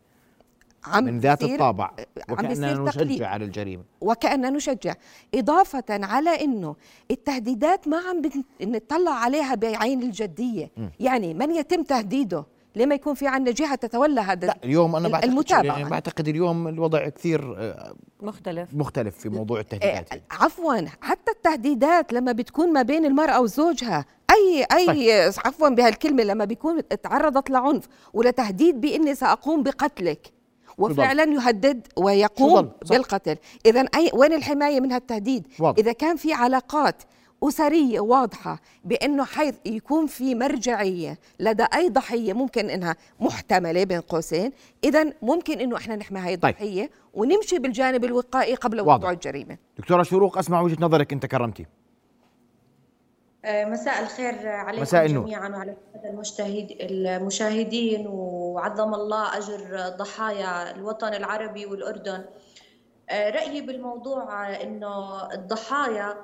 عم 0.84 1.04
من 1.04 1.18
ذات 1.18 1.42
الطابع 1.42 1.90
وكأننا 2.30 2.75
نشجع 2.75 3.28
على 3.28 3.44
الجريمة. 3.44 3.82
وكأننا 4.00 4.50
نشجع. 4.50 4.94
إضافة 5.34 5.84
على 5.90 6.44
أنه 6.44 6.76
التهديدات 7.11 7.88
ما 7.88 7.96
عم 7.96 8.22
نطلع 8.61 9.11
عليها 9.11 9.54
بعين 9.54 10.02
الجدية. 10.02 10.70
م. 10.76 10.88
يعني 11.00 11.34
من 11.34 11.50
يتم 11.50 11.82
تهديده؟ 11.82 12.44
لما 12.76 12.94
يكون 12.94 13.14
في 13.14 13.26
عندنا 13.26 13.54
جهة 13.54 13.74
تتولى 13.74 14.20
هذا 14.20 14.46
لا 14.46 14.58
اليوم 14.64 14.96
أنا 14.96 15.08
بعتقد 15.08 15.28
المتابعة؟ 15.28 15.78
يعني 15.78 15.90
بعتقد 15.90 16.28
اليوم 16.28 16.68
الوضع 16.68 17.08
كثير 17.08 17.54
آه، 17.58 17.94
مختلف. 18.20 18.68
مختلف 18.74 19.18
في 19.18 19.28
موضوع 19.28 19.60
التهديدات. 19.60 20.12
إيه 20.12 20.22
عفوا 20.30 20.76
حتى 21.00 21.30
التهديدات 21.30 22.12
لما 22.12 22.32
بتكون 22.32 22.72
ما 22.72 22.82
بين 22.82 23.04
المرأة 23.04 23.40
وزوجها 23.40 24.04
أي 24.30 24.66
أي 24.72 24.86
طيب. 24.86 25.32
عفوا 25.44 25.68
بهالكلمة 25.68 26.22
لما 26.22 26.44
بيكون 26.44 26.88
تعرضت 27.02 27.50
لعنف 27.50 27.88
ولتهديد 28.12 28.80
بإني 28.80 29.14
سأقوم 29.14 29.62
بقتلك 29.62 30.32
وفعلا 30.78 31.22
يهدد 31.22 31.86
ويقوم 31.96 32.70
بالقتل. 32.90 33.36
اذا 33.66 33.80
أي 33.80 34.10
وين 34.14 34.32
الحماية 34.32 34.80
من 34.80 34.92
هالتهديد؟ 34.92 35.46
واضح. 35.58 35.78
إذا 35.78 35.92
كان 35.92 36.16
في 36.16 36.32
علاقات 36.32 37.02
أسرية 37.42 38.00
واضحة 38.00 38.61
بأنه 38.84 39.25
حيث 39.25 39.54
يكون 39.66 40.06
في 40.06 40.34
مرجعية 40.34 41.18
لدى 41.40 41.66
أي 41.75 41.88
ضحية 41.88 42.32
ممكن 42.32 42.70
أنها 42.70 42.96
محتملة 43.20 43.84
بين 43.84 44.00
قوسين 44.00 44.52
إذا 44.84 45.12
ممكن 45.22 45.61
أنه 45.61 45.76
إحنا 45.76 45.96
نحمي 45.96 46.20
هاي 46.20 46.37
طيب. 46.37 46.54
الضحية 46.54 46.82
طيب. 46.82 46.90
ونمشي 47.14 47.58
بالجانب 47.58 48.04
الوقائي 48.04 48.54
قبل 48.54 48.80
وقوع 48.80 49.11
الجريمة 49.11 49.58
دكتورة 49.78 50.02
شروق 50.02 50.38
أسمع 50.38 50.61
وجهة 50.61 50.76
نظرك 50.80 51.12
أنت 51.12 51.26
كرمتي 51.26 51.66
آه، 53.44 53.64
مساء 53.64 54.02
الخير 54.02 54.49
عليكم 54.49 54.82
مساء 54.82 55.06
جميعا 55.06 55.49
وعلى 55.49 55.76
المشاهد 56.04 56.76
المشاهدين 56.80 58.06
وعظم 58.06 58.94
الله 58.94 59.38
أجر 59.38 59.88
ضحايا 59.99 60.70
الوطن 60.70 61.14
العربي 61.14 61.66
والأردن 61.66 62.25
آه، 63.11 63.30
رأيي 63.30 63.61
بالموضوع 63.61 64.50
أنه 64.62 65.28
الضحايا 65.32 66.16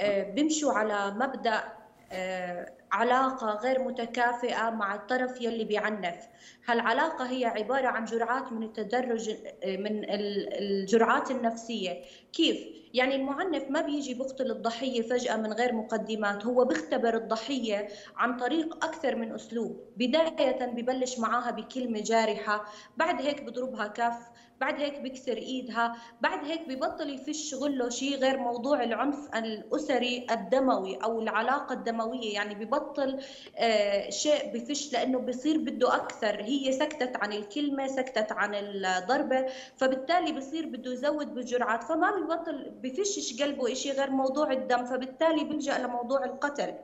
بيمشوا 0.00 0.72
على 0.72 1.10
مبدأ 1.10 1.64
آه، 2.12 2.72
علاقة 2.92 3.46
غير 3.54 3.82
متكافئة 3.82 4.70
مع 4.70 4.94
الطرف 4.94 5.40
يلي 5.40 5.64
بيعنف. 5.64 6.28
هالعلاقة 6.66 7.30
هي 7.30 7.44
عبارة 7.44 7.86
عن 7.86 8.04
جرعات 8.04 8.52
من 8.52 8.62
التدرج 8.62 9.30
من 9.66 10.04
الجرعات 10.10 11.30
النفسية. 11.30 12.02
كيف؟ 12.32 12.66
يعني 12.94 13.16
المعنف 13.16 13.70
ما 13.70 13.80
بيجي 13.80 14.14
بقتل 14.14 14.50
الضحية 14.50 15.02
فجأة 15.02 15.36
من 15.36 15.52
غير 15.52 15.74
مقدمات 15.74 16.46
هو 16.46 16.64
بيختبر 16.64 17.16
الضحية 17.16 17.88
عن 18.16 18.36
طريق 18.36 18.84
أكثر 18.84 19.16
من 19.16 19.32
أسلوب. 19.32 19.80
بداية 19.96 20.66
ببلش 20.66 21.18
معاها 21.18 21.50
بكلمة 21.50 22.00
جارحة 22.00 22.64
بعد 22.96 23.22
هيك 23.22 23.42
بضربها 23.42 23.86
كف 23.86 24.18
بعد 24.60 24.80
هيك 24.80 25.00
بكسر 25.00 25.36
إيدها 25.36 25.96
بعد 26.20 26.44
هيك 26.44 26.68
ببطل 26.68 27.10
يفش 27.10 27.54
غله 27.54 27.88
شيء 27.88 28.16
غير 28.18 28.38
موضوع 28.38 28.82
العنف 28.82 29.18
الأسري 29.36 30.26
الدموي 30.30 30.96
أو 30.96 31.20
العلاقة 31.20 31.72
الدموية. 31.72 32.34
يعني 32.34 32.54
ببطل 32.54 33.20
آه 33.56 34.10
شيء 34.10 34.52
بفش 34.54 34.92
لأنه 34.92 35.18
بصير 35.18 35.58
بده 35.58 35.94
أكثر. 35.96 36.35
هي 36.42 36.72
سكتت 36.72 37.16
عن 37.16 37.32
الكلمة 37.32 37.86
سكتت 37.86 38.32
عن 38.32 38.54
الضربة 38.54 39.46
فبالتالي 39.76 40.32
بصير 40.32 40.66
بده 40.66 40.92
يزود 40.92 41.34
بالجرعات 41.34 41.82
فما 41.82 42.10
ببطل 42.10 42.70
بفشش 42.82 43.42
قلبه 43.42 43.74
شيء 43.74 43.92
غير 43.92 44.10
موضوع 44.10 44.52
الدم 44.52 44.84
فبالتالي 44.84 45.44
بيلجا 45.44 45.78
لموضوع 45.78 46.24
القتل. 46.24 46.74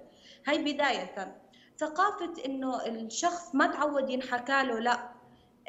هاي 0.47 0.73
بداية. 0.73 1.37
ثقافة 1.79 2.33
إنه 2.47 2.87
الشخص 2.87 3.55
ما 3.55 3.67
تعود 3.67 4.11
ينحكى 4.11 4.63
له 4.63 4.79
لا. 4.79 5.12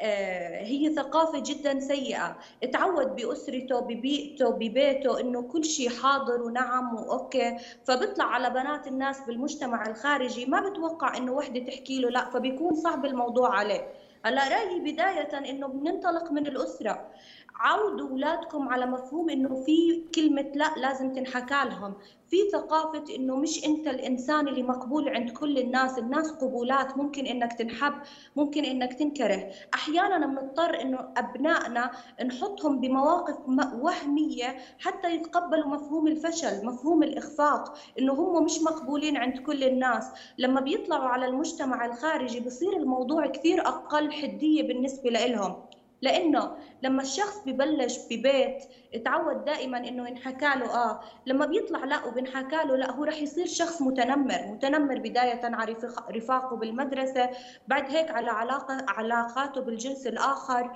هي 0.00 0.94
ثقافة 0.96 1.42
جدا 1.46 1.80
سيئة. 1.80 2.36
تعود 2.72 3.16
بأسرته 3.16 3.80
ببيئته 3.80 4.50
ببيته 4.50 5.20
إنه 5.20 5.42
كل 5.42 5.64
شيء 5.64 5.88
حاضر 5.88 6.42
ونعم 6.42 6.94
وأوكي. 6.94 7.56
فبيطلع 7.84 8.24
على 8.24 8.50
بنات 8.50 8.86
الناس 8.86 9.20
بالمجتمع 9.20 9.86
الخارجي 9.86 10.46
ما 10.46 10.68
بتوقع 10.68 11.16
إنه 11.16 11.32
وحدة 11.32 11.60
تحكي 11.60 12.00
له 12.00 12.08
لا 12.10 12.30
فبيكون 12.30 12.74
صعب 12.74 13.04
الموضوع 13.04 13.56
عليه. 13.56 13.86
هلا 14.24 14.48
رأيي 14.48 14.80
بداية 14.80 15.50
إنه 15.50 15.66
بننطلق 15.66 16.32
من 16.32 16.46
الأسرة. 16.46 17.10
عودوا 17.56 18.08
أولادكم 18.08 18.68
على 18.68 18.86
مفهوم 18.86 19.30
إنه 19.30 19.54
في 19.54 20.04
كلمة 20.14 20.52
لا 20.54 20.74
لازم 20.76 21.12
تنحكى 21.12 21.68
لهم. 21.68 21.94
في 22.30 22.36
ثقافة 22.52 23.04
إنه 23.16 23.36
مش 23.36 23.64
أنت 23.64 23.86
الإنسان 23.88 24.48
اللي 24.48 24.62
مقبول 24.62 25.08
عند 25.08 25.30
كل 25.30 25.58
الناس. 25.58 25.98
الناس 25.98 26.30
قبولات 26.30 26.96
ممكن 26.96 27.26
إنك 27.26 27.52
تنحب 27.52 27.92
ممكن 28.36 28.64
إنك 28.64 28.94
تنكره. 28.94 29.50
أحيانا 29.74 30.26
بنضطر 30.26 30.80
إنه 30.80 30.98
أبنائنا 31.16 31.90
نحطهم 32.26 32.80
بمواقف 32.80 33.36
وهمية 33.74 34.56
حتى 34.78 35.14
يتقبلوا 35.14 35.66
مفهوم 35.66 36.06
الفشل 36.06 36.66
مفهوم 36.66 37.02
الإخفاق 37.02 37.74
إنه 37.98 38.12
هم 38.12 38.44
مش 38.44 38.62
مقبولين 38.62 39.16
عند 39.16 39.38
كل 39.38 39.64
الناس. 39.64 40.10
لما 40.38 40.60
بيطلعوا 40.60 41.08
على 41.08 41.26
المجتمع 41.26 41.86
الخارجي 41.86 42.40
بصير 42.40 42.76
الموضوع 42.76 43.26
كثير 43.26 43.60
أقل 43.68 44.12
حدية 44.12 44.62
بالنسبة 44.62 45.10
لهم. 45.10 45.56
لأنه 46.04 46.56
لما 46.82 47.02
الشخص 47.02 47.42
ببلش 47.46 47.98
ببيت 48.10 48.64
اتعود 48.94 49.44
دائما 49.44 49.78
إنه 49.78 50.08
ينحكى 50.08 50.46
له 50.58 50.74
آه 50.74 51.00
لما 51.26 51.46
بيطلع 51.46 51.84
لا 51.84 52.04
وبنحكى 52.04 52.56
له 52.56 52.76
لا 52.76 52.90
هو 52.90 53.04
رح 53.04 53.22
يصير 53.22 53.46
شخص 53.46 53.82
متنمر 53.82 54.46
متنمر 54.52 54.98
بداية 54.98 55.40
على 55.44 55.76
رفاقه 56.10 56.56
بالمدرسة 56.56 57.30
بعد 57.68 57.90
هيك 57.90 58.10
على 58.10 58.30
علاقه 58.30 58.86
علاقاته 58.88 59.60
بالجنس 59.60 60.06
الآخر 60.06 60.70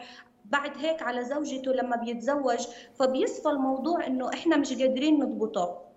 بعد 0.45 0.73
هيك 0.79 1.03
على 1.03 1.25
زوجته 1.25 1.73
لما 1.73 1.97
بيتزوج 1.97 2.67
فبيصفى 2.99 3.49
الموضوع 3.49 4.07
إنه 4.07 4.29
إحنا 4.35 4.57
مش 4.57 4.73
قادرين 4.73 5.21
نضبطه. 5.21 5.88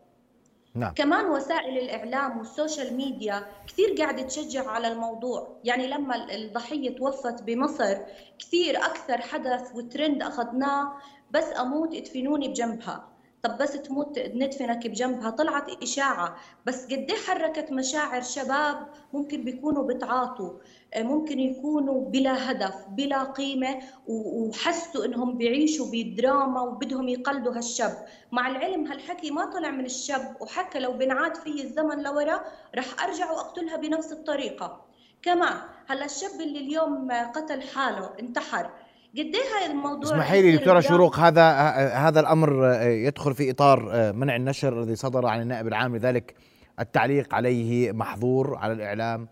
نعم. 0.75 0.93
كمان 0.93 1.25
وسائل 1.25 1.77
الإعلام 1.77 2.37
وال 2.37 2.51
social 2.51 2.93
media 2.93 3.45
كثير 3.67 3.95
قاعدة 3.99 4.21
تشجع 4.21 4.69
على 4.69 4.87
الموضوع 4.87 5.59
يعني 5.63 5.87
لما 5.87 6.35
الضحية 6.35 6.95
توفت 6.95 7.43
بمصر 7.43 7.97
كثير 8.39 8.77
أكثر 8.77 9.21
حدث 9.21 9.75
وترند 9.75 10.23
أخذناه 10.23 10.93
بس 11.31 11.45
أموت 11.59 11.95
ادفنوني 11.95 12.47
بجنبها 12.47 13.10
طب 13.43 13.57
بس 13.57 13.71
تموت 13.73 14.19
ندفنك 14.19 14.87
بجنبها. 14.87 15.29
طلعت 15.29 15.83
إشاعة. 15.83 16.35
بس 16.65 16.85
قد 16.85 16.91
إيه 16.91 17.15
حركت 17.27 17.71
مشاعر 17.71 18.21
شباب 18.21 18.87
ممكن 19.13 19.43
بيكونوا 19.43 19.83
بتعاطوا 19.83 20.51
ممكن 20.97 21.39
يكونوا 21.39 22.05
بلا 22.09 22.51
هدف 22.51 22.75
بلا 22.89 23.23
قيمة 23.23 23.79
وحسوا 24.07 25.05
إنهم 25.05 25.37
بيعيشوا 25.37 25.85
بدراما 25.91 26.61
وبدهم 26.61 27.09
يقلدوا 27.09 27.57
هالشاب. 27.57 28.05
مع 28.31 28.47
العلم 28.47 28.87
هالحكي 28.87 29.31
ما 29.31 29.45
طلع 29.45 29.71
من 29.71 29.85
الشاب 29.85 30.35
وحكى 30.39 30.79
لو 30.79 30.93
بنعاد 30.93 31.35
في 31.35 31.63
الزمن 31.63 32.03
لورا 32.03 32.41
رح 32.75 33.03
أرجع 33.03 33.31
وأقتلها 33.31 33.77
بنفس 33.77 34.11
الطريقة. 34.11 34.85
كمان 35.21 35.57
هلا 35.87 36.05
الشاب 36.05 36.41
اللي 36.41 36.59
اليوم 36.59 37.11
قتل 37.11 37.61
حاله 37.61 38.09
انتحر. 38.19 38.69
قد 39.13 39.19
إيه 39.19 39.57
هاي 39.59 39.71
الموضوع 39.71 40.03
اسمحي 40.03 40.41
لي 40.41 40.57
دكتورة 40.57 40.79
شروق 40.79 41.19
هذا 41.19 41.51
هذا 41.89 42.19
الأمر 42.19 42.73
يدخل 42.81 43.33
في 43.33 43.51
إطار 43.51 44.13
منع 44.13 44.35
النشر 44.35 44.81
الذي 44.81 44.95
صدر 44.95 45.25
عن 45.25 45.41
النائب 45.41 45.67
العام 45.67 45.95
لذلك 45.95 46.35
التعليق 46.79 47.33
عليه 47.35 47.91
محظور 47.91 48.55
على 48.55 48.73
الإعلام 48.73 49.27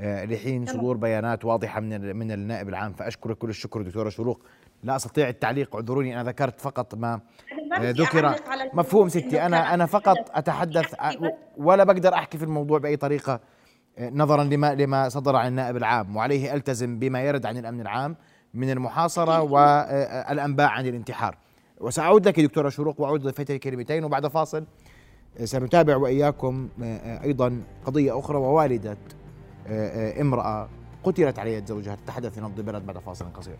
لحين 0.00 0.66
صدور 0.66 0.96
بيانات 0.96 1.44
واضحة 1.44 1.80
من 1.80 2.16
من 2.16 2.32
النائب 2.32 2.68
العام. 2.68 2.92
فأشكرك 2.92 3.38
كل 3.38 3.48
الشكر 3.48 3.82
دكتورة 3.82 4.08
شروق. 4.08 4.40
لا 4.82 4.96
أستطيع 4.96 5.28
التعليق 5.28 5.76
اعذروني 5.76 6.20
أنا 6.20 6.30
ذكرت 6.30 6.60
فقط 6.60 6.94
ما 6.94 7.20
ذكر 7.80 8.34
مفهوم 8.74 9.08
ستي. 9.08 9.46
أنا 9.46 9.74
أنا 9.74 9.86
فقط 9.86 10.16
أتحدث 10.30 10.94
ولا 11.56 11.84
بقدر 11.84 12.14
أحكي 12.14 12.38
في 12.38 12.44
الموضوع 12.44 12.78
بأي 12.78 12.96
طريقة 12.96 13.40
نظرا 14.00 14.44
لما 14.44 14.74
لما 14.74 15.08
صدر 15.08 15.36
عن 15.36 15.48
النائب 15.48 15.76
العام. 15.76 16.16
وعليه 16.16 16.54
ألتزم 16.54 16.98
بما 16.98 17.22
يرد 17.22 17.46
عن 17.46 17.56
الأمن 17.56 17.80
العام. 17.80 18.16
من 18.54 18.70
المحاصرة 18.70 19.42
والأنباء 19.42 20.68
عن 20.68 20.86
الانتحار. 20.86 21.36
وسأعود 21.80 22.28
لك 22.28 22.40
دكتورة 22.40 22.68
شروق 22.68 23.00
وأعود 23.00 23.22
ضيفتي 23.22 23.54
الكلمتين 23.54 24.04
وبعد 24.04 24.26
فاصل 24.26 24.64
سنتابع 25.44 25.96
وإياكم 25.96 26.68
أيضا 27.24 27.62
قضية 27.86 28.18
أخرى 28.18 28.38
ووالدة 28.38 28.96
امرأة 30.20 30.68
قتلت 31.04 31.38
على 31.38 31.54
يد 31.54 31.66
زوجها 31.66 31.94
تتحدث 31.94 32.34
في 32.34 32.40
نبض 32.40 32.58
البلد 32.58 32.86
بعد 32.86 32.98
فاصل 32.98 33.26
قصير. 33.34 33.56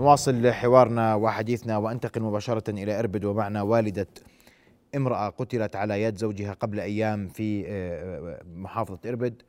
نواصل 0.00 0.52
حوارنا 0.52 1.14
وحديثنا 1.14 1.76
وانتقل 1.76 2.22
مباشرة 2.22 2.70
إلى 2.70 2.98
إربد 2.98 3.24
ومعنا 3.24 3.62
والدة 3.62 4.06
امرأة 4.96 5.28
قتلت 5.28 5.76
على 5.76 6.02
يد 6.02 6.16
زوجها 6.16 6.52
قبل 6.52 6.80
أيام 6.80 7.28
في 7.28 7.64
محافظة 8.54 8.98
إربد. 9.06 9.42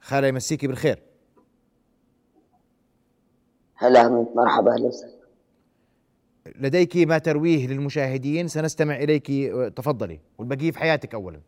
خالة 0.00 0.26
يمسيكي 0.26 0.66
بالخير. 0.66 1.02
هلا 3.76 4.08
مرحبا 4.34 4.74
أهلا 4.74 4.86
وسهلا. 4.86 5.22
لديك 6.56 6.96
ما 6.96 7.18
ترويه 7.18 7.66
للمشاهدين 7.66 8.48
سنستمع 8.48 8.96
إليك. 8.96 9.26
تفضلي 9.76 10.20
والبقية 10.38 10.70
في 10.70 10.78
حياتك 10.78 11.14
أولا. 11.14 11.40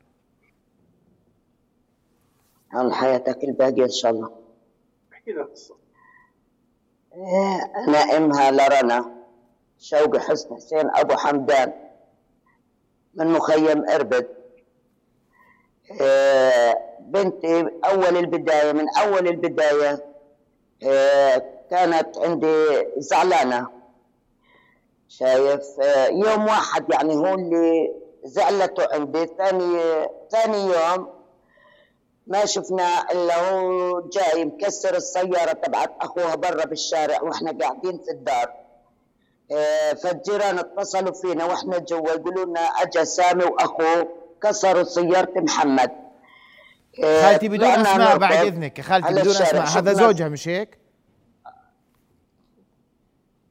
عن 2.73 2.92
حياتك 2.92 3.44
الباقية 3.44 3.84
إن 3.84 3.90
شاء 3.90 4.11
الله. 4.11 4.30
أحكي 5.12 5.32
لنا 5.32 5.42
قصة. 5.42 5.83
أنا 7.76 7.99
أمها 8.16 8.50
لرنا. 8.50 9.14
شوقي 9.78 10.21
حسن 10.21 10.54
حسين 10.56 10.91
أبو 10.95 11.15
حمدان 11.15 11.73
من 13.15 13.26
مخيم 13.26 13.88
إربد. 13.88 14.28
بنتي 17.00 17.60
أول 17.84 18.17
البداية 18.17 18.73
من 18.73 18.86
أول 18.99 19.28
البداية 19.28 20.04
كانت 21.71 22.19
عندي 22.19 22.67
زعلانة. 22.97 23.67
شايف 25.08 25.62
يوم 26.10 26.45
واحد 26.47 26.93
يعني 26.93 27.17
هو 27.17 27.34
اللي 27.34 27.93
زعلته 28.25 28.95
عندي. 28.95 29.26
ثاني 29.26 29.80
ثاني 30.30 30.58
يوم 30.58 31.08
ما 32.26 32.45
شفنا 32.45 33.13
إلا 33.13 33.50
هو 33.50 34.00
جاي 34.08 34.45
مكسر 34.45 34.97
السيارة 34.97 35.52
تبعت 35.52 35.93
اخوها 36.00 36.34
برا 36.34 36.65
بالشارع 36.65 37.23
وإحنا 37.23 37.52
قاعدين 37.60 37.99
في 37.99 38.10
الدار. 38.10 38.52
فالجيران 40.02 40.58
اتصلوا 40.58 41.13
فينا 41.13 41.45
وإحنا 41.45 41.78
جوا 41.78 42.10
يقولوا 42.10 42.45
لنا 42.45 42.60
اجى 42.60 43.04
سامي 43.04 43.45
وأخوه 43.45 44.08
كسروا 44.43 44.82
سيارة 44.82 45.32
محمد. 45.41 45.91
خالتي 47.02 47.49
بدون 47.49 47.69
أسماء 47.69 48.19
بعد 48.19 48.47
إذنك. 48.47 48.80
خالتي 48.80 49.13
بدون 49.13 49.37
أسماء. 49.37 49.67
هذا 49.67 49.93
زوجها 49.93 50.28
مش 50.28 50.49
هيك؟ 50.49 50.78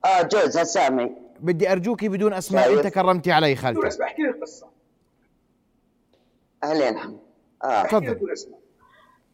آه 0.06 0.22
جوزها 0.22 0.64
سامي. 0.64 1.12
بدي 1.40 1.72
أرجوكي 1.72 2.10
بدون 2.10 2.34
أسماء 2.34 2.74
أنت 2.74 2.88
كرمتي 2.88 3.32
علي 3.32 3.56
خالتي. 3.56 3.78
بدون 3.78 3.88
أسماء 3.88 4.08
احكي 4.08 4.22
لي 4.22 4.30
القصة. 4.30 4.68
أهلين 6.64 6.98
حمد 6.98 7.20
آه. 7.64 7.84
تفضل. 7.84 8.36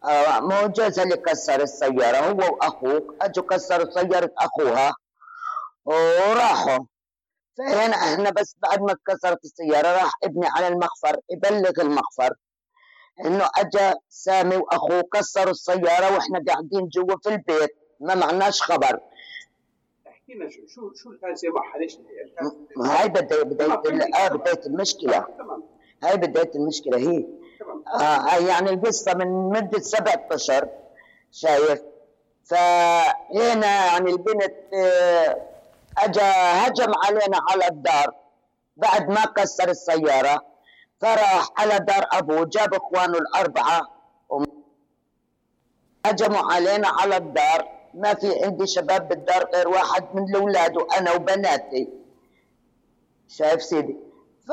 آه 0.05 0.39
مو 0.39 0.67
جوزها 0.67 1.03
اللي 1.03 1.17
كسر 1.17 1.61
السيارة. 1.61 2.17
هو 2.17 2.37
وأخوه 2.55 3.15
أجوا 3.21 3.43
كسروا 3.43 3.91
سيارة 3.91 4.31
أخوها. 4.37 4.93
وراحوا. 5.85 6.85
فهنا 7.57 7.95
إحنا 7.95 8.29
بس 8.29 8.55
بعد 8.61 8.81
ما 8.81 8.95
كسرت 9.07 9.45
السيارة 9.45 9.87
راح 9.87 10.11
ابني 10.23 10.47
على 10.47 10.67
المخفر 10.67 11.15
يبلغ 11.29 11.81
المخفر 11.81 12.33
إنه 13.25 13.49
اجى 13.57 13.93
سامي 14.09 14.55
وأخوه 14.57 15.03
كسروا 15.13 15.51
السيارة 15.51 16.13
وإحنا 16.15 16.43
قاعدين 16.47 16.87
جوا 16.87 17.15
في 17.23 17.29
البيت. 17.29 17.69
ما 17.99 18.15
معناش 18.15 18.61
خبر. 18.61 18.99
احكي 20.07 20.33
لنا 20.33 20.49
شو 20.49 20.67
شو 20.67 20.93
شو 20.93 21.09
الحادثة 21.11 21.47
معها 21.49 21.77
ليش 21.77 21.97
هاي 22.85 23.09
بداية 23.09 23.43
بداية 23.43 23.73
آه 24.15 24.27
بداية 24.29 24.61
المشكلة. 24.65 25.25
هاي 26.03 26.17
بداية 26.17 26.51
المشكلة 26.55 26.97
هي. 26.97 27.25
آه 28.01 28.35
يعني 28.35 28.69
القصة 28.69 29.13
من 29.13 29.49
مدة 29.49 29.79
سبعة 29.79 30.25
أشهر 30.31 30.67
شايف؟ 31.31 31.81
فهنا 32.45 33.85
يعني 33.85 34.09
البنت 34.11 34.53
آه 34.73 35.37
أجا 35.97 36.23
هجم 36.67 36.91
علينا 37.05 37.37
على 37.49 37.67
الدار. 37.67 38.13
بعد 38.77 39.09
ما 39.09 39.25
كسر 39.25 39.69
السيارة 39.69 40.45
فراح 41.01 41.49
على 41.57 41.79
دار 41.79 42.05
أبوه 42.11 42.45
جاب 42.45 42.73
إخوانه 42.73 43.17
الأربعة 43.17 43.81
هجموا 46.05 46.53
علينا 46.53 46.87
على 46.87 47.17
الدار. 47.17 47.67
ما 47.93 48.13
في 48.13 48.43
عندي 48.45 48.67
شباب 48.67 49.07
بالدار 49.07 49.49
غير 49.53 49.67
واحد 49.69 50.15
من 50.15 50.23
الأولاد 50.29 50.77
وأنا 50.77 51.11
وبناتي. 51.13 51.89
شايف 53.27 53.63
سيدي؟ 53.63 53.97
ف 54.47 54.51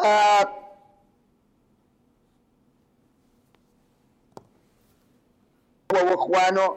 هو 5.96 6.10
وإخوانه 6.10 6.76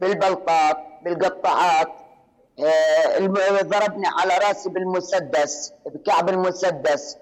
بالبلطات 0.00 0.76
بالقطعات 1.02 1.88
آه 2.58 3.18
ضربني 3.62 4.06
على 4.06 4.38
رأسي 4.48 4.68
بالمسدس 4.68 5.72
بكعب 5.86 6.28
المسدس. 6.28 7.18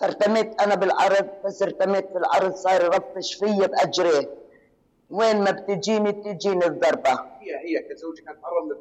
فارتميت 0.00 0.60
أنا 0.62 0.74
بالأرض 0.74 1.28
بس 1.44 1.62
ارتميت 1.62 2.08
في 2.12 2.18
الأرض 2.18 2.54
صار 2.54 2.84
يرفش 2.84 3.34
فيي 3.34 3.66
باجريه 3.66 4.30
وين 5.10 5.40
ما 5.44 5.50
بتجيني 5.50 6.12
تجيني 6.12 6.66
الضربة. 6.66 7.10
هي 7.10 7.56
هي 7.56 7.82
كزوجة 7.82 8.22
كانت 8.22 8.38
تعرض 8.42 8.78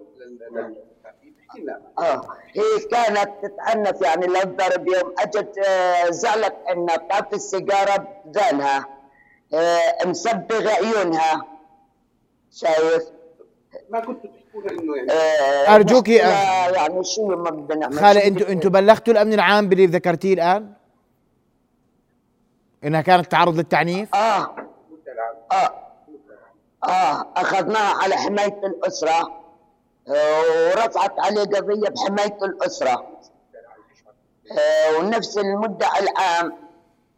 احكي 1.50 1.62
لنا 1.62 1.82
آه 2.00 2.21
هي 2.54 2.86
كانت 2.91 3.30
تتعنف 3.45 4.02
يعني 4.02 4.28
للضرب 4.28 4.88
يوم 4.88 5.13
أجت 5.19 5.58
آه 5.58 6.10
زعلت 6.10 6.56
إنها 6.71 6.95
بتعرف 6.97 7.34
السيجارة 7.34 8.08
بذانها 8.26 8.88
آه 9.54 10.06
مسبغة 10.06 10.69
عيونها. 10.69 11.57
شايف؟ 12.58 13.04
ما 13.89 14.00
كنتوا 14.00 14.30
تحكوا 14.30 14.72
إنه 14.72 14.96
يعني 14.98 15.12
آه 15.12 15.76
ارجوكي 15.76 16.24
آه 16.24 16.70
يعني 16.70 17.04
شو 17.04 17.26
ما 17.28 17.50
بدنا 17.50 17.76
نعمل 17.76 18.00
خالة 18.00 18.28
أنتوا 18.28 18.50
أنتوا 18.50 18.72
بلغتوا 18.72 19.13
الأمن 19.13 19.34
العام 19.34 19.70
باللي 19.70 19.86
ذكرتيه 19.86 20.34
الآن؟ 20.34 20.74
إنها 22.84 23.02
كانت 23.02 23.32
تعرض 23.32 23.58
للتعنيف؟ 23.58 24.15
آه. 24.15 24.56
آه. 25.52 25.74
آه. 26.84 27.28
أخذناها 27.38 28.04
على 28.04 28.15
حماية 28.15 28.62
الأسرة 28.63 29.43
آه 30.08 30.41
ورفعت 30.70 31.20
عليه 31.20 31.41
قضية 31.41 31.89
بحماية 31.89 32.38
الأسرة. 32.43 33.08
آه 34.52 34.98
ونفس 35.00 35.38
المدعي 35.38 36.00
العام 36.00 36.54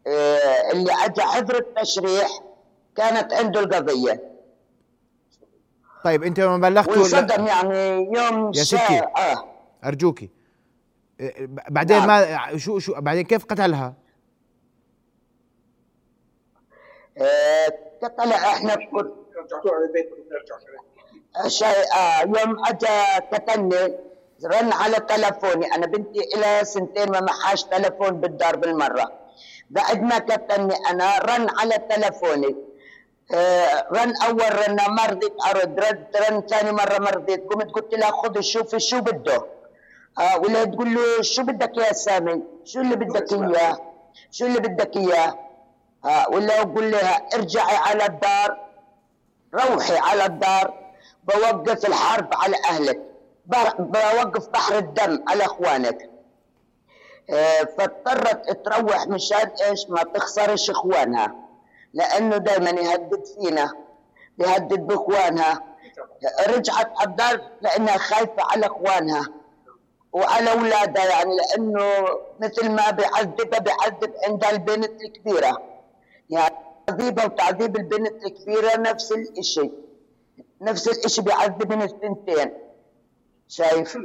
آه 0.06 0.70
اللي 0.72 0.92
اجى 1.04 1.22
حضر 1.22 1.56
التشريح 1.56 2.28
كانت 2.96 3.32
عنده 3.32 3.60
القضية. 3.60 4.29
طيب 6.04 6.22
أنت 6.22 6.40
لما 6.40 6.58
بلغتوا 6.68 6.96
وانصدم 6.96 7.46
يعني 7.46 8.10
يوم 8.12 8.52
يا 8.54 8.62
ستي. 8.64 8.98
آه. 9.00 9.44
أرجوكي. 9.84 10.30
آه، 11.20 11.32
بعدين 11.68 11.96
نعم. 11.96 12.06
ما 12.06 12.56
شو 12.56 12.78
شو 12.78 12.94
بعدين 13.00 13.24
كيف 13.24 13.44
قتلها؟ 13.44 13.94
آه 17.18 17.72
إحنا 18.34 18.74
رجعتوه 18.74 19.74
على 19.74 19.84
البيت 19.84 20.10
شيء 21.46 21.66
آه 21.68 22.20
يوم 22.22 22.56
اجى 22.68 23.26
قتلني 23.32 23.98
رن 24.44 24.72
على 24.72 24.96
تلفوني. 24.96 25.74
أنا 25.74 25.86
بنتي 25.86 26.20
إلى 26.34 26.64
سنتين 26.64 27.10
ما 27.12 27.20
معهاش 27.20 27.64
تلفون 27.64 28.10
بالدار 28.10 28.56
بالمرة. 28.56 29.12
بعد 29.70 30.02
ما 30.02 30.18
قتلني 30.18 30.74
أنا 30.90 31.18
رن 31.18 31.46
على 31.58 31.78
تلفوني. 31.90 32.46
آه، 32.46 32.69
رن 33.92 34.14
أول 34.26 34.68
رنة 34.68 34.88
ما 34.88 35.06
رضيت 35.06 35.34
ارد 35.50 35.80
رد 35.80 36.16
رن 36.16 36.40
ثاني 36.40 36.72
مرة 36.72 36.98
ما 36.98 37.10
رضيت 37.10 37.44
قمت 37.52 37.70
قلت 37.70 37.94
لها 37.94 38.10
خذ 38.10 38.40
شوفي 38.40 38.80
شو 38.80 39.00
بده. 39.00 39.46
آه 40.18 40.38
ولا 40.38 40.64
تقول 40.64 40.94
له 40.94 41.22
شو 41.22 41.42
بدك 41.42 41.76
يا 41.76 41.92
سامي؟ 41.92 42.42
شو 42.64 42.80
اللي 42.80 42.96
بدك 42.96 43.32
إياه؟ 43.32 43.78
شو 44.30 44.46
اللي 44.46 44.58
بدك 44.60 44.96
إياه؟ 44.96 45.38
آه 46.04 46.26
ولا 46.30 46.60
أقول 46.60 46.90
لها 46.90 47.16
ارجعي 47.34 47.76
على 47.76 48.06
الدار. 48.06 48.58
روحي 49.54 49.98
على 49.98 50.26
الدار. 50.26 50.74
بوقف 51.24 51.86
الحرب 51.86 52.28
على 52.32 52.56
أهلك. 52.70 53.00
بوقف 53.78 54.48
بحر 54.48 54.78
الدم 54.78 55.24
على 55.28 55.44
إخوانك. 55.44 56.10
آه 57.30 57.68
فاضطرت 57.78 58.64
تروح 58.64 59.06
مشان 59.06 59.50
إيش 59.68 59.86
ما 59.88 60.02
تخسرش 60.02 60.70
إخوانها. 60.70 61.49
لأنه 61.94 62.36
دائما 62.36 62.70
يهدد 62.70 63.24
فينا 63.24 63.72
يهدد 64.38 64.86
بإخوانها. 64.86 65.62
رجعت 66.48 66.90
على 66.98 67.08
الدار 67.10 67.40
لأنها 67.60 67.98
خايفة 67.98 68.34
على 68.38 68.66
إخوانها 68.66 69.28
وعلى 70.12 70.52
أولادها 70.52 71.04
يعني 71.04 71.36
لأنه 71.36 71.82
مثل 72.40 72.70
ما 72.70 72.90
بيعذبها 72.90 73.58
بيعذب 73.58 74.12
عند 74.26 74.44
البنت 74.44 75.02
الكبيرة. 75.02 75.62
يعني 76.30 76.54
تعذيبها 76.86 77.24
وتعذيب 77.24 77.76
البنت 77.76 78.24
الكبيرة 78.26 78.76
نفس 78.76 79.12
الشيء 79.38 79.72
نفس 80.60 81.04
الشيء 81.04 81.24
بيعذب 81.24 81.72
من 81.72 81.82
الثنتين. 81.82 82.52
شايف؟ 83.48 83.96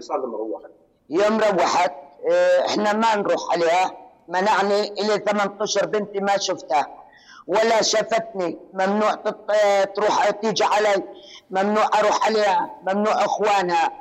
يوم 1.09 1.39
روحت 1.39 1.91
آه، 2.31 2.65
إحنا 2.65 2.93
ما 2.93 3.15
نروح 3.15 3.51
عليها 3.51 3.97
منعني 4.27 4.95
ثمان 5.25 5.57
اشهر 5.61 5.85
بنتي 5.85 6.19
ما 6.19 6.37
شفتها. 6.37 7.04
ولا 7.47 7.81
شافتني. 7.81 8.57
ممنوع 8.73 9.15
تروح 9.95 10.29
تيجي 10.29 10.63
علي. 10.63 11.03
ممنوع 11.51 11.85
أروح 11.99 12.25
عليها. 12.25 12.69
ممنوع 12.87 13.25
إخوانها. 13.25 13.91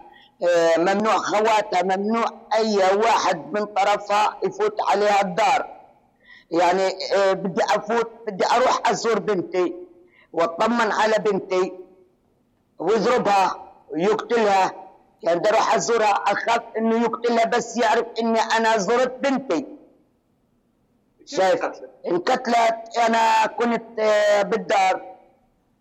آه، 0.49 0.79
ممنوع 0.79 1.17
خواتها. 1.17 1.83
ممنوع 1.83 2.25
أي 2.55 2.77
واحد 2.97 3.53
من 3.53 3.65
طرفها 3.65 4.37
يفوت 4.45 4.77
عليها 4.91 5.21
الدار. 5.23 5.67
يعني 6.51 6.89
آه، 7.15 7.33
بدي 7.33 7.63
أفوت 7.65 8.11
بدي 8.27 8.45
أروح 8.47 8.91
أزور 8.91 9.19
بنتي. 9.19 9.75
وأطمن 10.33 10.93
على 10.93 11.17
بنتي. 11.19 11.73
ويضربها 12.79 13.73
ويقتلها. 13.91 14.73
يعني 15.23 15.39
بدي 15.39 15.49
أروح 15.49 15.75
أزورها. 15.75 16.13
أخاف 16.13 16.63
إنه 16.79 17.03
يقتلها 17.03 17.45
بس 17.45 17.77
يعرف 17.77 18.07
إني 18.21 18.41
أنا 18.41 18.79
زرت 18.79 19.13
بنتي. 19.21 19.67
شايف؟ 21.27 21.65
انقتلت 22.07 22.99
أنا 23.09 23.47
كنت 23.47 23.99
آه، 23.99 24.43
بالدار 24.43 25.15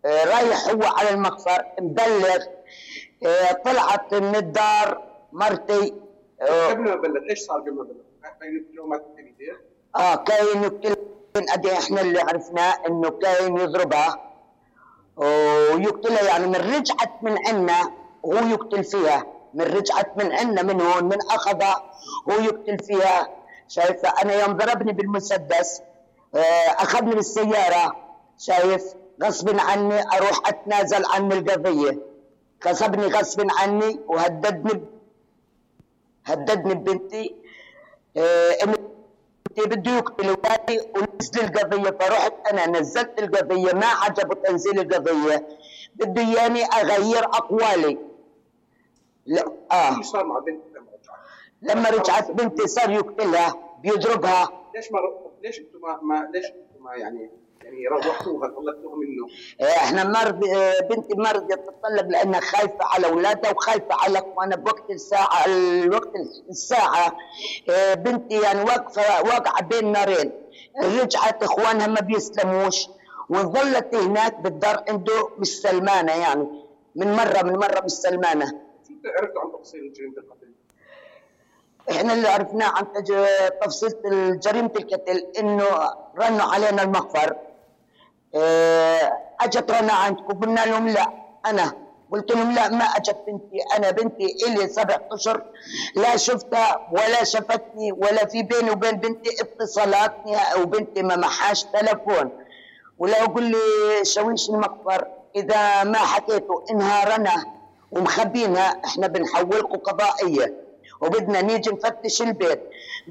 آه، 0.04 0.24
رايح 0.24 0.68
هو 0.68 0.82
على 0.82 1.10
المخفر 1.10 1.64
مبلغ 1.80 2.44
آه، 3.26 3.52
طلعت 3.52 4.14
من 4.14 4.36
الدار 4.36 5.02
مرتي 5.32 5.94
قبل 6.70 6.82
ما 6.82 6.94
بلغ 6.94 7.30
إيش 7.30 7.38
صار 7.38 7.60
قبل 7.60 7.72
ما 7.72 7.82
بلغ؟ 7.82 7.94
آه 9.96 10.14
كاين 10.16 10.62
يقتل 10.62 10.96
أدي 11.36 11.72
إحنا 11.72 12.00
اللي 12.00 12.20
عرفناه 12.20 12.74
إنه 12.88 13.10
كاين 13.10 13.56
يضربها 13.58 14.30
ويقتلها 15.16 16.22
يعني 16.24 16.46
من 16.46 16.54
رجعت 16.54 17.22
من 17.22 17.38
عنا 17.46 17.92
وهو 18.22 18.46
يقتل 18.48 18.84
فيها 18.84 19.26
من 19.54 19.64
رجعت 19.64 20.18
من 20.18 20.32
عنا 20.32 20.62
من 20.62 20.80
هون 20.80 21.04
من 21.04 21.18
اخذها 21.30 21.92
هو 22.30 22.40
يقتل 22.40 22.78
فيها 22.78 23.28
شايف 23.68 24.06
أنا 24.06 24.34
يوم 24.34 24.52
ضربني 24.52 24.92
بالمسدس 24.92 25.82
أخذني 26.36 27.14
بالسيارة 27.14 27.96
شايف؟ 28.38 28.82
غصب 29.22 29.58
عني 29.60 30.00
أروح 30.00 30.48
أتنازل 30.48 31.02
عن 31.06 31.32
القضية. 31.32 31.98
غصبني 32.66 33.06
غصب 33.06 33.46
عني 33.50 34.00
وهددني 34.06 34.84
هددني 36.26 36.74
ببنتي. 36.74 37.34
آه، 38.16 38.64
بنتي 38.64 39.68
بده 39.76 39.90
يقتل 39.96 40.28
اولادي 40.28 40.80
ونزل 40.80 41.40
القضية. 41.44 41.90
فرحت 41.90 42.32
أنا 42.50 42.66
نزلت 42.66 43.18
القضية 43.22 43.72
ما 43.72 43.86
عجبه 43.86 44.34
تنزيل 44.34 44.80
القضية. 44.80 45.46
بده 45.94 46.22
إياني 46.22 46.64
أغير 46.64 47.24
أقوالي. 47.24 47.98
لا 49.26 49.44
آه. 49.72 49.94
شو 49.94 50.02
صار 50.02 50.24
مع 50.24 50.38
بنتي؟ 50.38 50.64
لما 51.62 51.90
رجعت. 51.90 52.30
بنتي 52.30 52.66
صار 52.66 52.90
يقتلها 52.90 53.54
بيضربها 53.82 54.48
ليش 54.74 54.92
ما 54.92 54.98
ليش 55.44 55.58
أنتم 55.60 55.78
ما, 55.82 56.00
ما 56.02 56.30
ليش 56.34 56.46
أنتم 56.46 56.84
ما 56.84 56.94
يعني 56.94 57.30
يعني 57.62 57.86
روحوها 57.88 58.48
طلقتوها 58.48 58.96
منه؟ 58.96 59.26
إيه، 59.60 59.66
إحنا 59.76 60.04
مرض 60.04 60.40
بنتي 60.90 61.14
ما 61.16 61.32
رضيت 61.32 61.58
تطلق 61.58 62.06
لأنها 62.08 62.40
خايفة 62.40 62.78
على 62.80 63.06
أولادها 63.06 63.50
وخايفة 63.52 63.88
على 63.90 64.18
أخوانها 64.18 64.56
بوقت 64.56 64.90
الساعة 64.90 65.44
الوقت 65.46 66.12
الساعة. 66.50 67.16
إيه، 67.68 67.94
بنتي 67.94 68.40
يعني 68.40 68.60
واقفه 68.60 69.22
واقعة 69.22 69.62
بين 69.62 69.92
نارين. 69.92 70.32
رجعت 70.82 71.42
إخوانها 71.42 71.86
ما 71.86 72.00
بيسلموش. 72.00 72.86
وظلت 73.28 73.94
هناك 73.94 74.40
بالدار 74.40 74.84
عنده 74.88 75.28
مش 75.38 75.48
سلمانه 75.60 76.12
يعني. 76.12 76.64
من 76.96 77.12
مره 77.12 77.42
من 77.42 77.52
مرة 77.52 77.80
مش 77.84 77.90
سلمانه 77.90 78.46
شو 78.46 79.10
عرفتوا 79.18 79.40
عن 79.40 79.52
تفاصيل 79.52 79.92
جريمه 79.92 80.14
القتل؟ 80.18 80.52
إحنا 81.90 82.12
اللي 82.12 82.28
عرفناه 82.28 82.66
عن 82.76 82.84
تفصيل 83.62 83.92
جريمه 84.40 84.70
القتل 84.76 85.26
إنه 85.38 85.64
رنوا 86.18 86.42
علينا 86.54 86.82
المخفر 86.82 87.36
آه 88.34 89.12
أجت 89.40 89.70
رنا 89.70 89.92
عندكم 89.92 90.40
قلنا 90.40 90.60
لهم 90.66 90.88
لا 90.88 91.10
أنا. 91.46 91.72
قلت 92.12 92.30
لهم 92.32 92.54
لا 92.54 92.68
ما 92.68 92.84
أجت 92.84 93.16
بنتي 93.26 93.58
أنا 93.76 93.90
بنتي 93.90 94.36
إلي 94.46 94.68
سبع 94.68 94.98
أشهر. 95.12 95.42
لا 95.96 96.16
شفتها 96.16 96.88
ولا 96.92 97.24
شفتني 97.24 97.92
ولا 97.92 98.26
في 98.26 98.42
بيني 98.42 98.70
وبين 98.70 98.90
بنتي 98.96 99.30
اتصالات 99.40 100.12
وبنتي 100.60 101.02
ما 101.02 101.16
معهاش 101.16 101.64
تلفون. 101.64 102.30
ولا 102.98 103.18
يقول 103.18 103.42
لي 103.44 103.58
شويش 104.04 104.50
المخفر 104.50 105.06
إذا 105.36 105.84
ما 105.84 105.98
حكيتوا 105.98 106.60
إنها 106.70 107.16
رنا 107.16 107.44
ومخبينها 107.92 108.80
إحنا 108.84 109.06
بنحولكم 109.06 109.76
قضائية. 109.78 110.63
وبدنا 111.00 111.40
نيجي 111.42 111.70
نفتش 111.70 112.22
البيت. 112.22 112.60